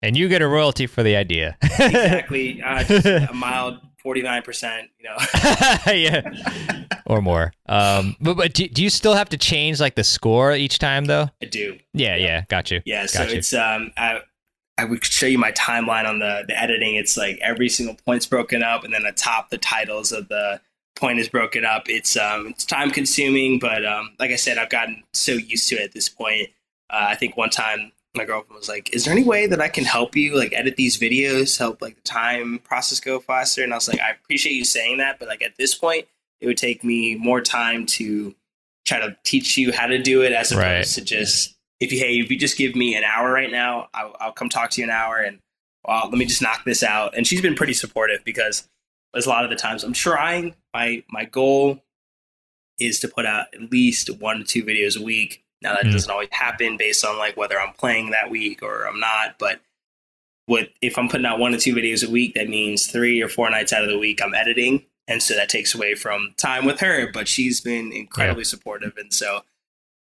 [0.01, 1.55] and you get a royalty for the idea.
[1.61, 2.61] exactly.
[2.61, 4.89] Uh, just a mild forty nine percent.
[4.99, 5.17] You know.
[5.93, 6.83] yeah.
[7.05, 7.53] Or more.
[7.67, 11.05] Um, but, but do, do you still have to change like the score each time
[11.05, 11.29] though?
[11.41, 11.77] I do.
[11.93, 12.43] Yeah, yeah.
[12.49, 12.81] Got you.
[12.85, 13.35] Yeah, so you.
[13.35, 14.21] it's um I
[14.77, 16.95] I would show you my timeline on the the editing.
[16.95, 20.61] It's like every single point's broken up, and then atop the titles of the
[20.95, 21.89] point is broken up.
[21.89, 25.75] It's um it's time consuming, but um like I said, I've gotten so used to
[25.75, 26.49] it at this point.
[26.89, 29.69] Uh, I think one time my girlfriend was like, "Is there any way that I
[29.69, 33.73] can help you like edit these videos, help like the time process go faster?" And
[33.73, 36.07] I was like, "I appreciate you saying that, but like at this point,
[36.41, 38.35] it would take me more time to
[38.85, 40.85] try to teach you how to do it as opposed Right.
[40.85, 44.15] to just if you hey if you just give me an hour right now I'll,
[44.19, 45.39] I'll come talk to you an hour and
[45.85, 48.67] well, let me just knock this out and she's been pretty supportive because
[49.13, 51.81] there's a lot of the times i'm trying my my goal
[52.79, 55.91] is to put out at least one to two videos a week now that Mm.
[55.93, 59.59] doesn't always happen based on like whether i'm playing that week or i'm not but
[60.45, 63.29] what if i'm putting out one to two videos a week that means three or
[63.29, 66.65] four nights out of the week i'm editing and so that takes away from time
[66.65, 69.41] with her but she's been incredibly supportive and so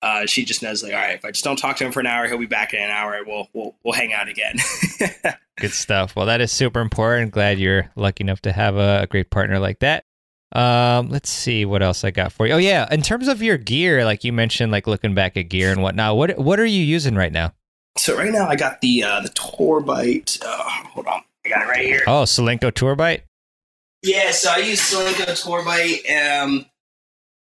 [0.03, 2.01] uh, she just knows like all right if i just don't talk to him for
[2.01, 4.57] an hour he'll be back in an hour we'll we'll, we'll hang out again
[5.59, 6.17] Good stuff.
[6.17, 7.33] Well, that is super important.
[7.33, 10.07] Glad you're lucky enough to have a, a great partner like that.
[10.53, 12.55] Um, let's see what else I got for you.
[12.55, 15.71] Oh yeah, in terms of your gear, like you mentioned, like looking back at gear
[15.71, 16.17] and whatnot.
[16.17, 17.53] What what are you using right now?
[17.99, 21.61] so right now i got the uh the Tour Bite uh hold on i got
[21.63, 23.25] it right here Oh, Solinco Tour Bite.
[24.03, 26.67] Yeah so i use Solinco Tour Bite um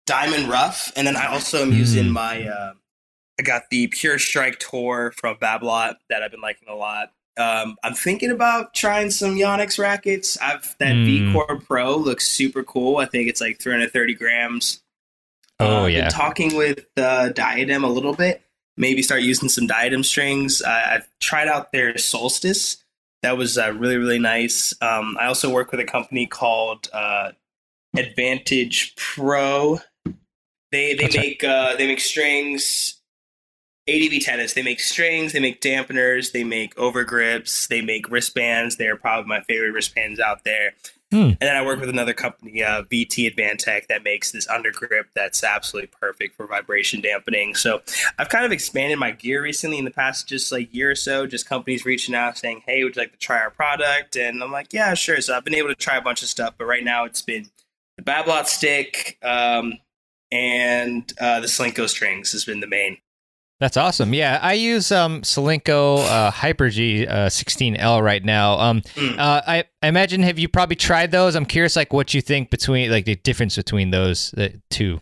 [0.08, 2.12] diamond rough and then i also am using Mm.
[2.12, 2.74] my uh
[3.40, 7.78] i got the pure strike tour from Babolat that i've been liking a lot um,
[7.82, 10.38] I'm thinking about trying some Yonex rackets.
[10.42, 11.06] I've that Mm.
[11.06, 12.98] V Core Pro looks super cool.
[12.98, 14.82] I think it's like 330 grams.
[15.58, 16.10] Oh Uh, yeah.
[16.10, 18.42] Talking with uh, Diadem a little bit.
[18.76, 20.62] Maybe start using some Diadem strings.
[20.62, 22.81] I I've tried out their Solstice.
[23.24, 24.74] That was uh, really really nice.
[24.82, 27.32] Um, I also work with a company called uh,
[27.96, 29.80] Advantage Pro.
[30.72, 31.26] They they That's right.
[31.26, 32.98] make uh, they make strings.
[33.90, 34.54] ADV tennis.
[34.54, 35.34] They make strings.
[35.34, 36.32] They make dampeners.
[36.32, 37.68] They make overgrips.
[37.68, 38.78] They make wristbands.
[38.78, 40.74] They're probably my favorite wristbands out there.
[41.12, 41.18] Hmm.
[41.18, 45.44] And then I work with another company, uh, VT Advantech, that makes this undergrip that's
[45.44, 47.54] absolutely perfect for vibration dampening.
[47.54, 47.82] So
[48.18, 51.28] I've kind of expanded my gear recently in the past just like year or so.
[51.28, 54.52] Just companies reaching out saying, "Hey, would you like to try our product?" And I'm
[54.54, 56.84] like, "Yeah, sure." So I've been able to try a bunch of stuff, but right
[56.84, 57.50] now it's been
[57.98, 59.74] the Babolat stick um,
[60.32, 62.98] and uh, the Solinco strings has been the main.
[63.62, 64.14] That's awesome.
[64.14, 68.60] Yeah, I use um Solinco uh, Hyper G uh, 16L right now.
[68.60, 69.18] Um, Mm.
[69.20, 71.36] uh, I, I imagine have you probably tried those?
[71.36, 75.00] I'm curious, like what you think between like the difference between those uh, two.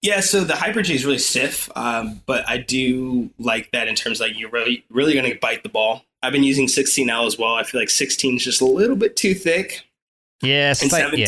[0.00, 3.94] Yeah, so the Hyper G is really stiff, um, but I do like that in
[3.94, 6.06] terms of like you're really really going to bite the ball.
[6.22, 7.54] I've been using 16L as well.
[7.54, 9.82] I feel like 16 is just a little bit too thick,
[10.42, 11.18] Yeah, and it's like, 17,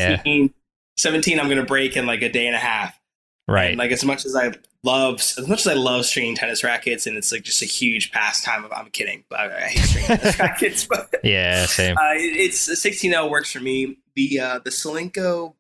[0.45, 0.49] yeah,
[0.97, 2.99] 17 I'm going to break in like a day and a half.
[3.47, 3.71] right.
[3.73, 4.53] And, like as much as I
[4.85, 8.11] love as much as I love stringing tennis rackets, and it's like just a huge
[8.13, 8.65] pastime.
[8.65, 10.87] Of, I'm kidding, but I, I hate stringing tennis rackets.
[10.87, 11.97] But yeah, same.
[11.97, 13.99] uh, it- it's 16L works for me.
[14.17, 15.55] The uh, the Solinco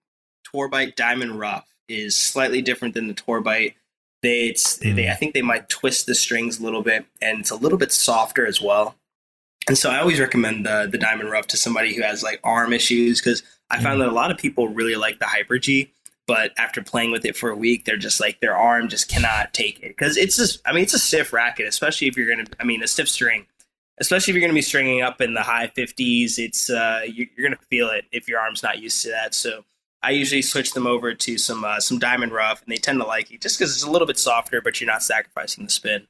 [0.52, 3.74] Torbite Diamond Rough is slightly different than the Tour Bite.
[4.22, 4.94] They, it's, Hmm.
[4.94, 7.78] they I think they might twist the strings a little bit, and it's a little
[7.78, 8.94] bit softer as well.
[9.68, 12.72] And so I always recommend the the Diamond Rough to somebody who has like arm
[12.72, 15.92] issues because I found that a lot of people really like the Hyper G,
[16.26, 19.52] but after playing with it for a week, they're just like their arm just cannot
[19.52, 19.88] take it.
[19.88, 22.82] Because it's just I mean it's a stiff racket, especially if you're gonna I mean
[22.82, 23.46] a stiff string
[24.00, 27.46] especially if you're to be stringing up in the high 50s it's uh, you- you're
[27.46, 29.34] going to feel it if your arm's not used to that.
[29.34, 29.64] So
[30.02, 33.06] i usually switch them over to some uh, some diamond rough and they tend to
[33.06, 36.08] like it just because it's a little bit softer but you're not sacrificing the spin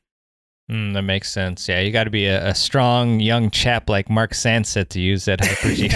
[0.73, 1.69] Mm, that makes sense.
[1.69, 5.27] Yeah, you got to be a, a strong young chap like Mark Sanset to use
[5.27, 5.91] that Hyper G.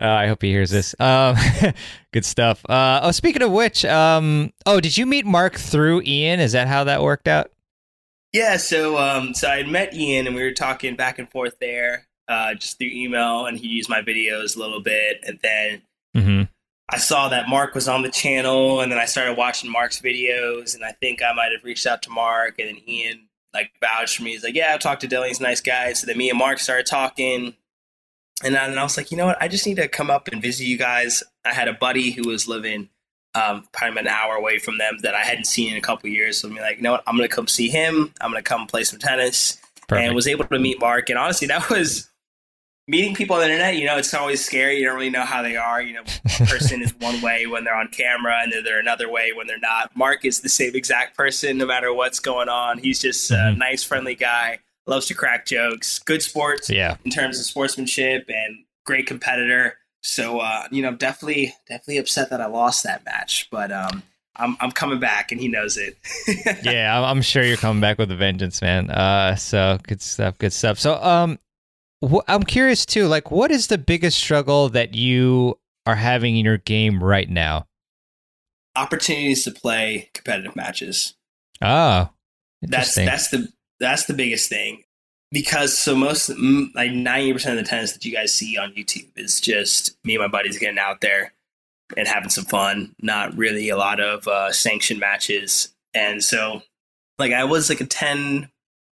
[0.00, 0.94] uh, I hope he hears this.
[0.98, 1.36] Um,
[2.12, 2.64] good stuff.
[2.68, 6.40] Uh, oh, speaking of which, um, oh, did you meet Mark through Ian?
[6.40, 7.50] Is that how that worked out?
[8.32, 11.58] yeah so um so i had met ian and we were talking back and forth
[11.58, 15.82] there uh just through email and he used my videos a little bit and then
[16.16, 16.42] Mm-hmm.
[16.92, 20.74] I saw that Mark was on the channel, and then I started watching Mark's videos,
[20.74, 24.16] and I think I might have reached out to Mark, and then Ian like vouched
[24.16, 24.32] for me.
[24.32, 25.28] He's like, "Yeah, I talked to Dylan.
[25.28, 27.54] He's a nice guy." So then me and Mark started talking,
[28.42, 29.40] and then I was like, "You know what?
[29.40, 32.28] I just need to come up and visit you guys." I had a buddy who
[32.28, 32.88] was living
[33.34, 36.38] um, probably an hour away from them that I hadn't seen in a couple years.
[36.38, 37.04] So I'm like, you know what?
[37.06, 38.12] I'm gonna come see him.
[38.20, 40.06] I'm gonna come play some tennis, Perfect.
[40.06, 41.08] and was able to meet Mark.
[41.10, 42.08] And honestly, that was
[42.90, 44.78] meeting people on the internet, you know, it's always scary.
[44.78, 45.80] You don't really know how they are.
[45.80, 46.02] You know,
[46.46, 49.58] person is one way when they're on camera and they're, they're another way when they're
[49.58, 49.96] not.
[49.96, 52.78] Mark is the same exact person no matter what's going on.
[52.78, 53.54] He's just mm-hmm.
[53.54, 56.96] a nice, friendly guy, loves to crack jokes, good sports yeah.
[57.04, 59.76] in terms of sportsmanship and great competitor.
[60.02, 64.02] So, uh, you know, definitely, definitely upset that I lost that match, but, um,
[64.36, 65.98] I'm, I'm coming back and he knows it.
[66.64, 68.90] yeah, I'm sure you're coming back with a vengeance, man.
[68.90, 70.78] Uh, so good stuff, good stuff.
[70.78, 71.38] So, um,
[72.28, 73.06] I'm curious too.
[73.06, 77.66] Like, what is the biggest struggle that you are having in your game right now?
[78.76, 81.14] Opportunities to play competitive matches.
[81.60, 82.08] Oh,
[82.62, 83.48] that's that's the
[83.78, 84.84] that's the biggest thing
[85.32, 86.30] because so most
[86.74, 90.14] like ninety percent of the tennis that you guys see on YouTube is just me
[90.14, 91.32] and my buddies getting out there
[91.96, 92.94] and having some fun.
[93.02, 96.62] Not really a lot of uh, sanctioned matches, and so
[97.18, 98.50] like I was like a ten.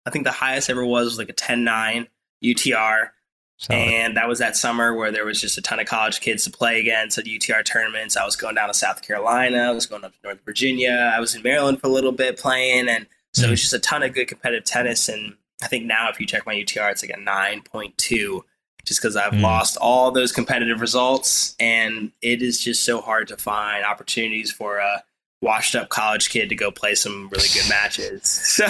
[0.04, 2.08] I think the highest ever was, was like a 10-9
[2.42, 3.10] UTR.
[3.58, 3.78] Solid.
[3.78, 6.50] And that was that summer where there was just a ton of college kids to
[6.50, 8.16] play against at UTR tournaments.
[8.16, 9.58] I was going down to South Carolina.
[9.58, 11.12] I was going up to North Virginia.
[11.14, 12.88] I was in Maryland for a little bit playing.
[12.88, 13.48] And so mm-hmm.
[13.48, 15.08] it was just a ton of good competitive tennis.
[15.08, 18.40] And I think now if you check my UTR, it's like a 9.2
[18.84, 19.42] just because I've mm.
[19.42, 21.54] lost all those competitive results.
[21.60, 25.04] And it is just so hard to find opportunities for a
[25.42, 28.22] washed up college kid to go play some really good matches.
[28.52, 28.66] So,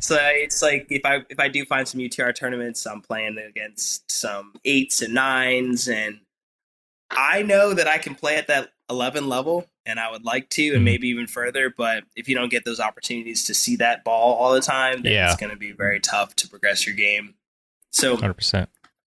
[0.00, 4.10] so it's like if I if I do find some UTR tournaments, I'm playing against
[4.10, 6.20] some eights and nines, and
[7.10, 10.62] I know that I can play at that 11 level, and I would like to,
[10.68, 10.84] and mm-hmm.
[10.84, 11.72] maybe even further.
[11.76, 15.12] But if you don't get those opportunities to see that ball all the time, then
[15.12, 15.26] yeah.
[15.26, 17.34] it's going to be very tough to progress your game.
[17.92, 18.66] So, 100%.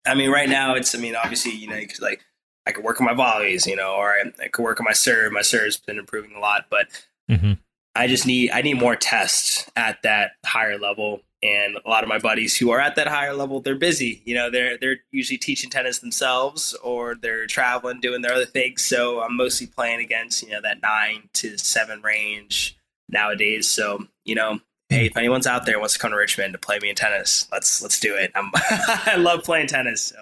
[0.06, 0.94] I mean, right now it's.
[0.96, 2.26] I mean, obviously, you know, because like
[2.68, 4.92] I could work on my volleys, you know, or I, I could work on my
[4.92, 5.32] serve.
[5.32, 6.88] My serve's been improving a lot, but
[7.32, 7.54] mm-hmm.
[7.96, 11.22] I just need I need more tests at that higher level.
[11.42, 14.22] And a lot of my buddies who are at that higher level, they're busy.
[14.26, 18.82] You know, they're they're usually teaching tennis themselves, or they're traveling, doing their other things.
[18.82, 23.68] So I'm mostly playing against you know that nine to seven range nowadays.
[23.68, 24.60] So you know,
[24.90, 27.48] hey, if anyone's out there wants to come to Richmond to play me in tennis,
[27.52, 28.32] let's let's do it.
[28.36, 30.02] I'm, I love playing tennis.
[30.02, 30.18] So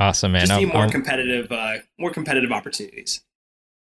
[0.00, 0.46] Awesome, man.
[0.46, 3.20] Just need more I'm, competitive, uh, more competitive opportunities.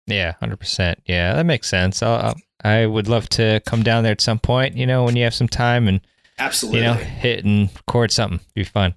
[0.08, 1.00] Yeah, hundred percent.
[1.06, 2.02] Yeah, that makes sense.
[2.02, 4.76] I'll, i would love to come down there at some point.
[4.76, 6.02] You know, when you have some time and
[6.40, 8.40] absolutely, you know, hit and record something.
[8.56, 8.96] Be fun.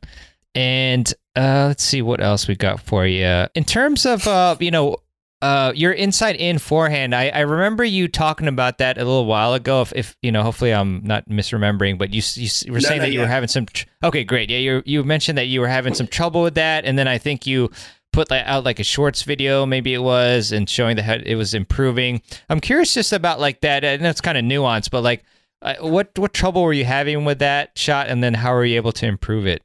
[0.55, 3.47] And uh, let's see what else we got for you.
[3.55, 4.97] In terms of, uh, you know,
[5.43, 9.55] uh, your insight in forehand, I, I remember you talking about that a little while
[9.55, 9.83] ago.
[9.83, 13.13] If, if you know, hopefully I'm not misremembering, but you, you were saying no, that
[13.13, 13.25] you yeah.
[13.25, 13.67] were having some.
[13.67, 14.51] Tr- okay, great.
[14.51, 17.19] Yeah, you you mentioned that you were having some trouble with that, and then I
[17.19, 17.73] think you
[18.13, 21.55] put like, out like a shorts video, maybe it was, and showing that it was
[21.55, 22.23] improving.
[22.49, 25.25] I'm curious just about like that, and that's kind of nuanced, but like,
[25.61, 28.77] uh, what what trouble were you having with that shot, and then how were you
[28.77, 29.65] able to improve it?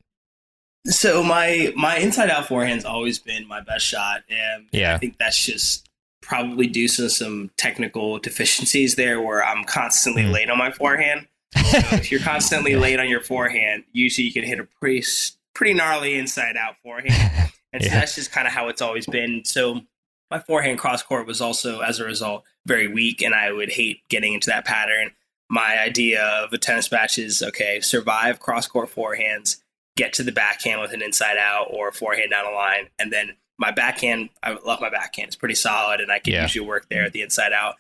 [0.86, 4.96] So my my inside out forehand's always been my best shot, and yeah.
[4.96, 5.90] I think that's just
[6.22, 10.32] probably due to some technical deficiencies there, where I'm constantly mm.
[10.32, 11.28] late on my forehand.
[11.58, 15.06] So if you're constantly late on your forehand, usually you can hit a pretty
[15.54, 18.00] pretty gnarly inside out forehand, and so yeah.
[18.00, 19.44] that's just kind of how it's always been.
[19.44, 19.82] So
[20.30, 24.02] my forehand cross court was also, as a result, very weak, and I would hate
[24.10, 25.12] getting into that pattern.
[25.50, 29.58] My idea of a tennis match is okay, survive cross court forehands
[29.98, 32.88] get to the backhand with an inside out or forehand down the line.
[32.98, 35.28] And then my backhand, I love my backhand.
[35.28, 36.44] It's pretty solid and I can yeah.
[36.44, 37.76] usually work there at the inside out.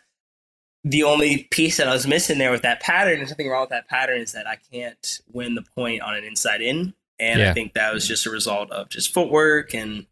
[0.83, 3.71] The only piece that I was missing there with that pattern, and something wrong with
[3.71, 6.93] that pattern, is that I can't win the point on an inside in.
[7.19, 7.49] And yeah.
[7.49, 10.05] I think that was just a result of just footwork and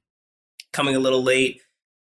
[0.73, 1.61] coming a little late.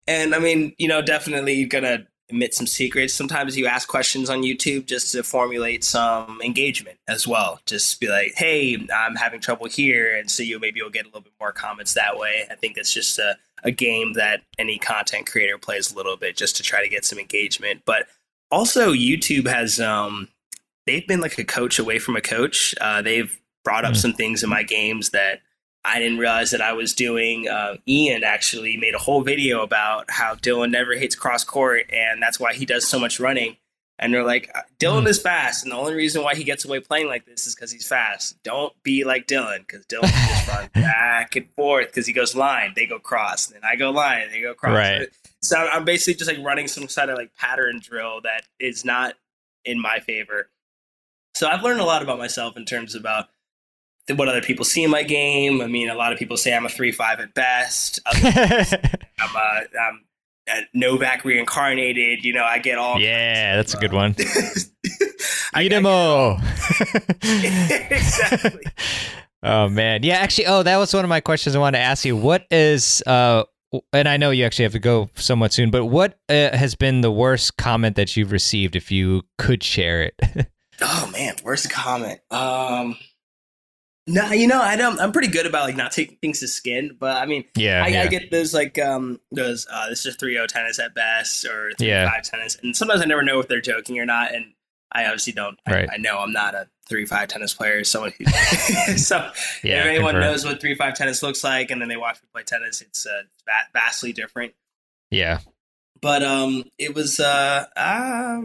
[0.06, 3.14] And I mean, you know, definitely you're gonna admit some secrets.
[3.14, 7.60] Sometimes you ask questions on YouTube just to formulate some engagement as well.
[7.66, 11.08] Just be like, "Hey, I'm having trouble here," and so you maybe you'll get a
[11.08, 12.46] little bit more comments that way.
[12.50, 16.36] I think it's just a, a game that any content creator plays a little bit
[16.36, 17.82] just to try to get some engagement.
[17.84, 18.06] But
[18.50, 20.28] also, YouTube has um,
[20.86, 22.74] they've been like a coach away from a coach.
[22.80, 23.98] Uh, they've brought up mm.
[23.98, 25.40] some things in my games that
[25.84, 27.48] I didn't realize that I was doing.
[27.48, 32.22] Uh, Ian actually made a whole video about how Dylan never hits cross court, and
[32.22, 33.56] that's why he does so much running.
[33.98, 35.08] And they're like, uh, Dylan mm.
[35.08, 37.72] is fast, and the only reason why he gets away playing like this is because
[37.72, 38.40] he's fast.
[38.42, 42.72] Don't be like Dylan, because Dylan just run back and forth because he goes line,
[42.76, 44.76] they go cross, then I go line, they go cross.
[44.76, 45.08] Right.
[45.40, 49.14] So I'm basically just like running some sort of like pattern drill that is not
[49.64, 50.48] in my favor.
[51.34, 53.28] So I've learned a lot about myself in terms about
[54.10, 55.60] what other people see in my game.
[55.60, 58.00] I mean, a lot of people say I'm a three five at best.
[58.06, 60.04] I'm a, I'm
[60.48, 62.24] a Novak reincarnated.
[62.24, 62.98] You know, I get all.
[62.98, 64.14] Yeah, that's a good one.
[65.54, 66.40] Idemo.
[67.90, 68.64] exactly.
[69.42, 70.16] Oh man, yeah.
[70.16, 72.16] Actually, oh, that was one of my questions I wanted to ask you.
[72.16, 73.44] What is uh,
[73.92, 77.00] and I know you actually have to go somewhat soon, but what uh, has been
[77.00, 80.48] the worst comment that you've received, if you could share it?
[80.80, 82.20] oh man, worst comment.
[82.30, 82.96] Um,
[84.06, 85.00] no, you know, I don't.
[85.00, 87.88] I'm pretty good about like not taking things to skin, but I mean, yeah, I,
[87.88, 88.02] yeah.
[88.02, 92.22] I get those like um those uh this is 3-0 tennis at best or 3-5
[92.22, 94.54] tennis, and sometimes I never know if they're joking or not, and
[94.92, 95.58] I obviously don't.
[95.68, 95.88] Right.
[95.88, 97.84] I, I know I'm not a three five tennis player.
[97.84, 98.24] Someone who
[98.96, 99.30] so
[99.62, 102.28] Yeah, if anyone knows what three five tennis looks like, and then they watch me
[102.32, 103.22] play tennis, it's uh,
[103.72, 104.52] vastly different.
[105.10, 105.38] yeah,
[106.00, 108.42] But um, it was uh, uh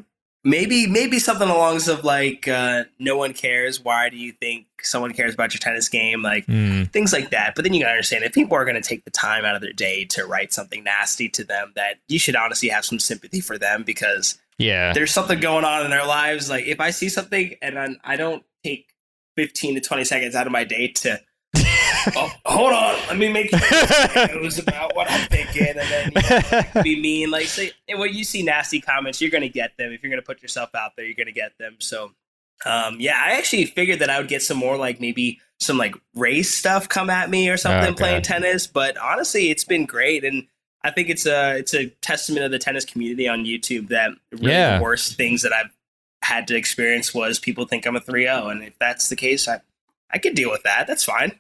[0.48, 3.84] maybe maybe something along of like uh, no one cares.
[3.84, 6.24] Why do you think someone cares about your tennis game?
[6.24, 7.54] Like Mm, things like that.
[7.56, 9.74] But then you gotta understand if people are gonna take the time out of their
[9.74, 13.58] day to write something nasty to them, that you should honestly have some sympathy for
[13.58, 16.50] them because yeah, there's something going on in their lives.
[16.50, 18.94] Like if I see something and I, I don't take
[19.36, 21.20] 15 to 20 seconds out of my day to,
[22.16, 26.12] oh, hold on, let me make sure it was about what I'm thinking, and then
[26.16, 26.42] you know,
[26.76, 27.32] like, be mean.
[27.32, 29.92] Like say, when you see nasty comments, you're gonna get them.
[29.92, 31.76] If you're gonna put yourself out there, you're gonna get them.
[31.80, 32.12] So,
[32.66, 35.96] um, yeah, I actually figured that I would get some more like maybe some like
[36.16, 38.68] race stuff come at me or something Oh, playing tennis.
[38.68, 40.48] But honestly, it's been great and.
[40.84, 44.52] I think it's a it's a testament of the tennis community on YouTube that really
[44.54, 44.78] Yeah.
[44.78, 45.72] the worst things that I've
[46.22, 49.60] had to experience was people think I'm a 3-0 and if that's the case I
[50.12, 50.86] I could deal with that.
[50.88, 51.40] That's fine.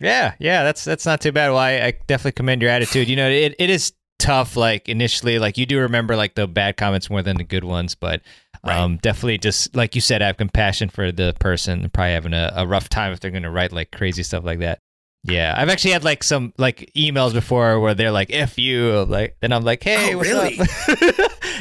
[0.00, 0.62] Yeah, yeah.
[0.64, 1.48] That's that's not too bad.
[1.50, 3.08] Well, I, I definitely commend your attitude.
[3.08, 4.56] You know, it, it is tough.
[4.56, 7.94] Like initially, like you do remember like the bad comments more than the good ones,
[7.94, 8.22] but
[8.64, 12.52] um, definitely just like you said, I have compassion for the person probably having a,
[12.56, 14.78] a rough time if they're going to write like crazy stuff like that.
[15.26, 19.36] Yeah, I've actually had like some like emails before where they're like "f you," like
[19.40, 20.58] then I'm like, "Hey, Oh, what's really?
[20.60, 20.68] up?"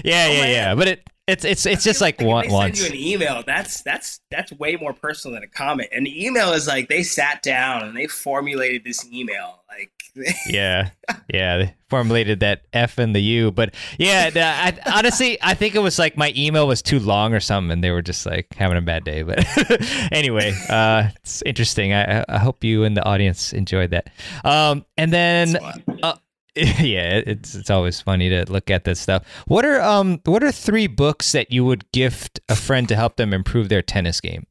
[0.04, 0.50] yeah, yeah, man.
[0.50, 0.76] yeah.
[0.76, 3.44] But it it's it's it's just like if one they send you an email.
[3.46, 5.90] That's that's that's way more personal than a comment.
[5.94, 9.64] An email is like they sat down and they formulated this email.
[9.70, 9.92] Like
[10.48, 10.90] yeah,
[11.34, 11.58] yeah.
[11.58, 14.30] They formulated that F and the U, but yeah.
[14.30, 17.72] the- I, honestly, I think it was like my email was too long or something,
[17.72, 19.24] and they were just like having a bad day.
[19.24, 19.46] But
[20.12, 21.94] anyway, uh, it's interesting.
[21.94, 24.10] I, I- I hope you and the audience enjoyed that.
[24.44, 25.58] Um, and then
[26.04, 26.16] uh,
[26.80, 29.24] yeah, it's it's always funny to look at this stuff.
[29.48, 33.16] What are um what are three books that you would gift a friend to help
[33.16, 34.46] them improve their tennis game?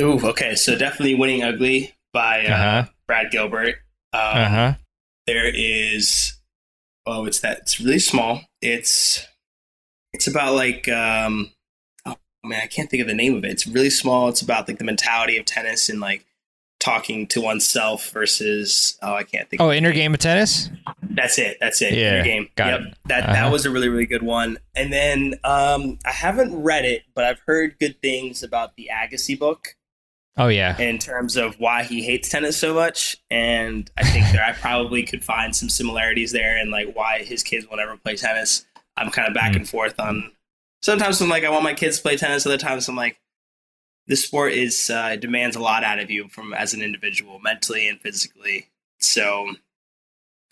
[0.00, 0.54] Ooh, okay.
[0.54, 2.84] So definitely Winning Ugly by uh, Uh-huh.
[3.08, 3.76] Brad Gilbert.
[4.12, 4.74] Um, Uh huh.
[5.26, 6.34] there is
[7.06, 9.26] oh it's that it's really small it's
[10.12, 11.50] it's about like um
[12.04, 14.68] oh man i can't think of the name of it it's really small it's about
[14.68, 16.26] like the mentality of tennis and like
[16.80, 20.68] talking to oneself versus oh i can't think Oh, inner game of tennis.
[21.10, 22.94] that's it that's it Yeah, Inner game got yep it.
[23.06, 23.32] that Uh-huh.
[23.34, 27.24] that was a really really good one and then um i haven't read it but
[27.24, 29.76] i've heard good things about the agassi book
[30.36, 30.80] Oh yeah.
[30.80, 33.16] in terms of why he hates tennis so much.
[33.30, 37.42] And I think there I probably could find some similarities there and like why his
[37.42, 38.64] kids will never play tennis.
[38.96, 39.56] I'm kind of back Mm.
[39.56, 40.30] and forth on
[40.82, 43.20] sometimes I'm like I want my kids to play tennis, other times I'm like
[44.10, 47.86] this sport is uh, demands a lot out of you from as an individual, mentally
[47.86, 48.66] and physically.
[48.98, 49.54] So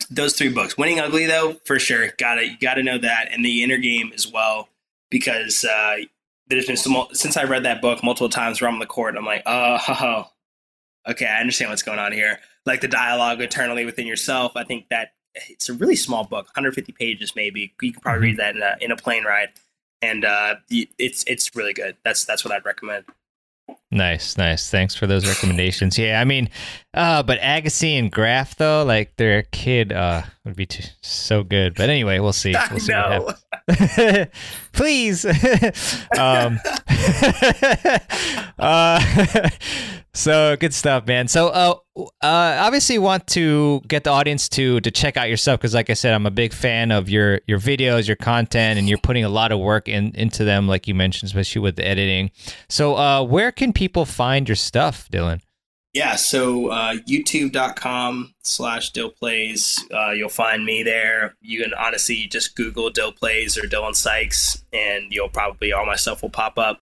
[0.09, 0.77] those three books.
[0.77, 2.11] Winning Ugly though, for sure.
[2.17, 3.27] Gotta you gotta know that.
[3.33, 4.69] And the inner game as well.
[5.11, 5.97] Because uh
[6.47, 9.17] there's been some since I read that book multiple times where I'm on the court,
[9.17, 10.23] I'm like, oh,
[11.09, 12.39] okay, I understand what's going on here.
[12.65, 14.53] Like the dialogue eternally within yourself.
[14.55, 15.09] I think that
[15.49, 17.73] it's a really small book, 150 pages maybe.
[17.81, 19.49] You can probably read that in a, in a plane ride,
[20.01, 21.97] and uh, it's it's really good.
[22.05, 23.03] That's that's what I'd recommend.
[23.91, 24.69] Nice, nice.
[24.69, 25.97] Thanks for those recommendations.
[25.97, 26.49] Yeah, I mean,
[26.93, 31.73] uh, but Agassi and Graf though, like their kid, uh, would be t- so good.
[31.75, 32.53] But anyway, we'll see.
[32.71, 34.31] We'll see what.
[34.73, 35.25] Please.
[36.17, 36.59] um,
[38.59, 39.49] uh,
[40.13, 41.27] so good stuff, man.
[41.27, 41.75] So, uh,
[42.21, 45.89] uh, obviously, want to get the audience to to check out your stuff because, like
[45.89, 49.23] I said, I'm a big fan of your your videos, your content, and you're putting
[49.23, 52.31] a lot of work in into them, like you mentioned, especially with the editing.
[52.67, 55.41] So, uh, where can people find your stuff, Dylan?
[55.93, 59.83] Yeah, so uh, youtube.com slash Dill Plays.
[59.91, 61.35] Uh, you'll find me there.
[61.41, 65.95] You can honestly just Google Dill Plays or Dylan Sykes, and you'll probably, all my
[65.95, 66.79] stuff will pop up.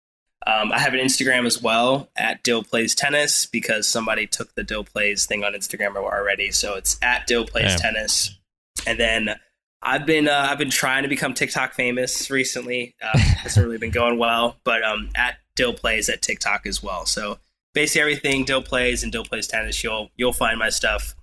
[0.46, 4.64] Um, I have an Instagram as well at Dill Plays Tennis because somebody took the
[4.64, 6.52] Dill Plays thing on Instagram already.
[6.52, 7.80] So it's at Dill Plays.
[7.80, 8.38] Tennis.
[8.86, 9.40] And then
[9.82, 12.96] I've been uh, I've been trying to become TikTok famous recently.
[13.02, 17.06] Uh, hasn't really been going well, but um, at Dill plays at TikTok as well.
[17.06, 17.40] So
[17.74, 21.16] basically everything Dill plays and Dill plays tennis, you'll you'll find my stuff.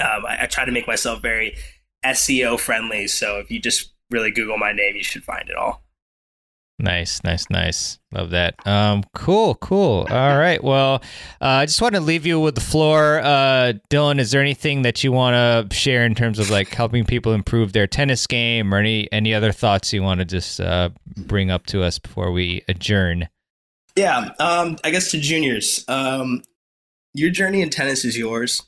[0.00, 1.56] Um, I, I try to make myself very
[2.04, 5.83] SEO friendly, so if you just really Google my name, you should find it all.
[6.80, 8.00] Nice, nice, nice.
[8.12, 8.54] Love that.
[8.66, 10.08] Um, cool, cool.
[10.10, 10.62] All right.
[10.62, 10.96] Well,
[11.40, 13.20] uh, I just want to leave you with the floor.
[13.20, 15.34] Uh, Dylan, is there anything that you want
[15.70, 19.32] to share in terms of like helping people improve their tennis game, or any any
[19.32, 23.28] other thoughts you want to just uh, bring up to us before we adjourn?
[23.94, 24.30] Yeah.
[24.40, 26.42] Um, I guess to juniors, um,
[27.12, 28.62] your journey in tennis is yours,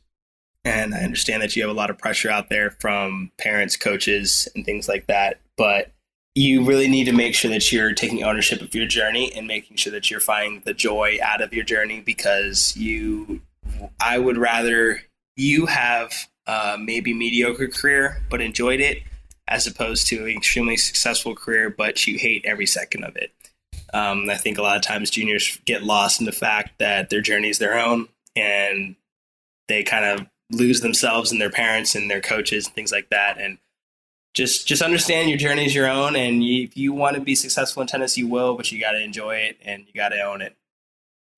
[0.65, 4.47] and I understand that you have a lot of pressure out there from parents, coaches,
[4.55, 5.91] and things like that, but
[6.37, 9.79] you really need to make sure that you're taking ownership of your journey and making
[9.79, 13.41] sure that you're finding the joy out of your journey because you
[14.01, 15.01] i would rather
[15.37, 16.13] you have
[16.47, 19.03] uh, maybe mediocre career but enjoyed it
[19.49, 23.33] as opposed to an extremely successful career but you hate every second of it.
[23.95, 27.23] Um, i think a lot of times juniors get lost in the fact that their
[27.23, 28.95] journey is their own and
[29.69, 33.39] they kind of lose themselves and their parents and their coaches and things like that.
[33.41, 33.59] And
[34.37, 37.35] just just understand your journey is your own, and you, if you want to be
[37.35, 40.21] successful in tennis, you will, but you got to enjoy it and you got to
[40.21, 40.55] own it.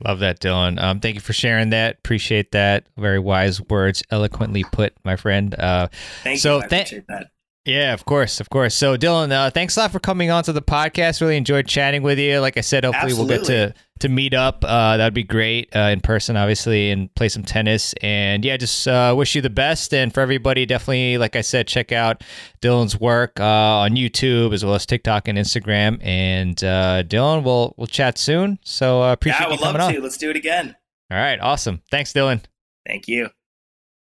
[0.05, 0.81] Love that, Dylan.
[0.81, 1.99] Um, thank you for sharing that.
[1.99, 2.87] Appreciate that.
[2.97, 5.55] Very wise words, eloquently put, my friend.
[5.59, 5.89] Uh,
[6.23, 6.63] Thank so you.
[6.63, 7.31] I appreciate that.
[7.65, 8.75] Yeah, of course, of course.
[8.75, 11.21] So, Dylan, uh, thanks a lot for coming on to the podcast.
[11.21, 12.41] Really enjoyed chatting with you.
[12.41, 14.65] Like I said, hopefully we'll get to to meet up.
[14.67, 17.95] Uh, that'd be great uh, in person, obviously, and play some tennis.
[18.01, 19.93] And yeah, just uh, wish you the best.
[19.93, 22.25] And for everybody, definitely, like I said, check out
[22.63, 25.99] Dylan's work uh, on YouTube as well as TikTok and Instagram.
[26.03, 28.59] And uh, Dylan, we'll we'll chat soon.
[28.63, 29.95] So appreciate yeah, I would you coming love on.
[29.95, 30.01] to.
[30.01, 30.75] Let's do it again.
[31.11, 31.83] All right, awesome.
[31.91, 32.43] Thanks, Dylan.
[32.87, 33.31] Thank you.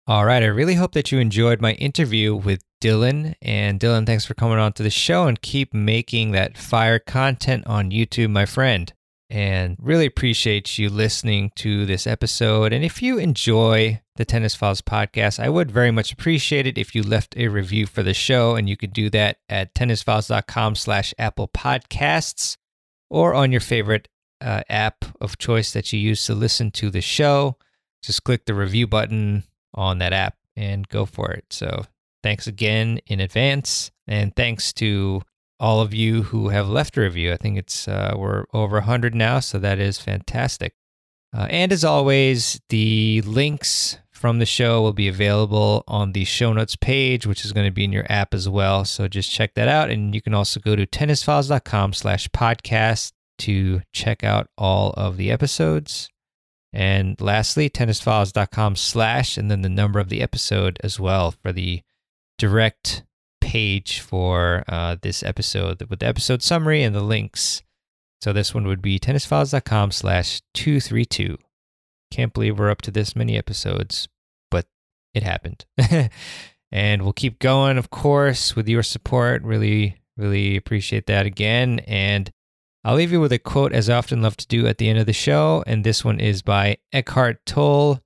[0.08, 0.42] All right.
[0.42, 3.36] I really hope that you enjoyed my interview with Dylan.
[3.42, 7.66] And Dylan, thanks for coming on to the show and keep making that fire content
[7.68, 8.92] on YouTube, my friend.
[9.30, 12.74] And really appreciate you listening to this episode.
[12.74, 16.96] And if you enjoy the Tennis Files podcast, I would very much appreciate it if
[16.96, 18.56] you left a review for the show.
[18.56, 22.58] And you could do that at tennisfiles.com slash Apple Podcasts
[23.10, 24.08] or on your favorite
[24.42, 27.58] uh, app of choice that you use to listen to the show.
[28.02, 31.46] Just click the review button on that app and go for it.
[31.52, 31.86] So
[32.24, 33.91] thanks again in advance.
[34.07, 35.22] And thanks to
[35.59, 37.34] all of you who have left a review.
[37.34, 40.74] I think it's uh, we're over 100 now, so that is fantastic.
[41.36, 46.51] Uh, and as always, the links from the show will be available on the show
[46.51, 48.84] notes page, which is going to be in your app as well.
[48.84, 49.89] So just check that out.
[49.89, 55.32] And you can also go to tennisfiles.com slash podcast to check out all of the
[55.32, 56.09] episodes.
[56.74, 61.82] And lastly, tennisfiles.com slash and then the number of the episode as well for the
[62.40, 63.04] direct
[63.42, 67.62] page for uh, this episode with the episode summary and the links.
[68.22, 71.38] So this one would be tennisfiles.com slash 232.
[72.12, 74.08] Can't believe we're up to this many episodes,
[74.50, 74.66] but
[75.14, 75.66] it happened.
[76.72, 79.44] and we'll keep going, of course, with your support.
[79.44, 81.80] Really, really appreciate that again.
[81.88, 82.32] And
[82.84, 85.00] I'll leave you with a quote, as I often love to do at the end
[85.00, 85.64] of the show.
[85.68, 88.00] And this one is by Eckhart Tolle.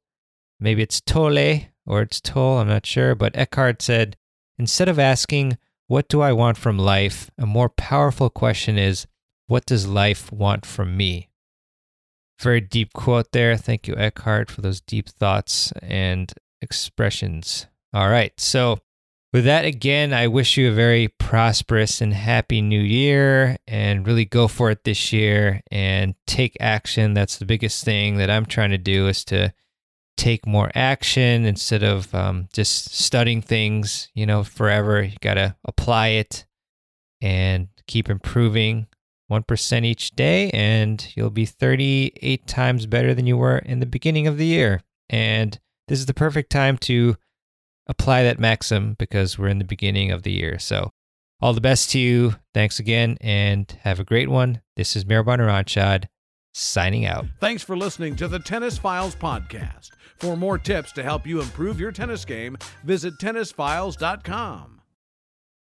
[0.59, 3.15] Maybe it's Tolle or it's Tolle, I'm not sure.
[3.15, 4.15] But Eckhart said,
[4.57, 7.29] Instead of asking, What do I want from life?
[7.37, 9.07] a more powerful question is,
[9.47, 11.29] What does life want from me?
[12.39, 13.55] Very deep quote there.
[13.57, 17.67] Thank you, Eckhart, for those deep thoughts and expressions.
[17.93, 18.33] All right.
[18.39, 18.79] So,
[19.31, 24.25] with that, again, I wish you a very prosperous and happy new year and really
[24.25, 27.15] go for it this year and take action.
[27.15, 29.51] That's the biggest thing that I'm trying to do is to
[30.17, 35.01] take more action instead of um, just studying things, you know, forever.
[35.01, 36.45] You got to apply it
[37.21, 38.87] and keep improving
[39.31, 44.27] 1% each day, and you'll be 38 times better than you were in the beginning
[44.27, 44.81] of the year.
[45.09, 47.17] And this is the perfect time to
[47.87, 50.59] apply that maxim because we're in the beginning of the year.
[50.59, 50.91] So,
[51.41, 52.35] all the best to you.
[52.53, 54.61] Thanks again and have a great one.
[54.77, 56.05] This is Mehrban Iranshad
[56.53, 57.25] signing out.
[57.41, 59.89] Thanks for listening to the Tennis Files podcast.
[60.23, 64.72] For more tips to help you improve your tennis game, visit tennisfiles.com.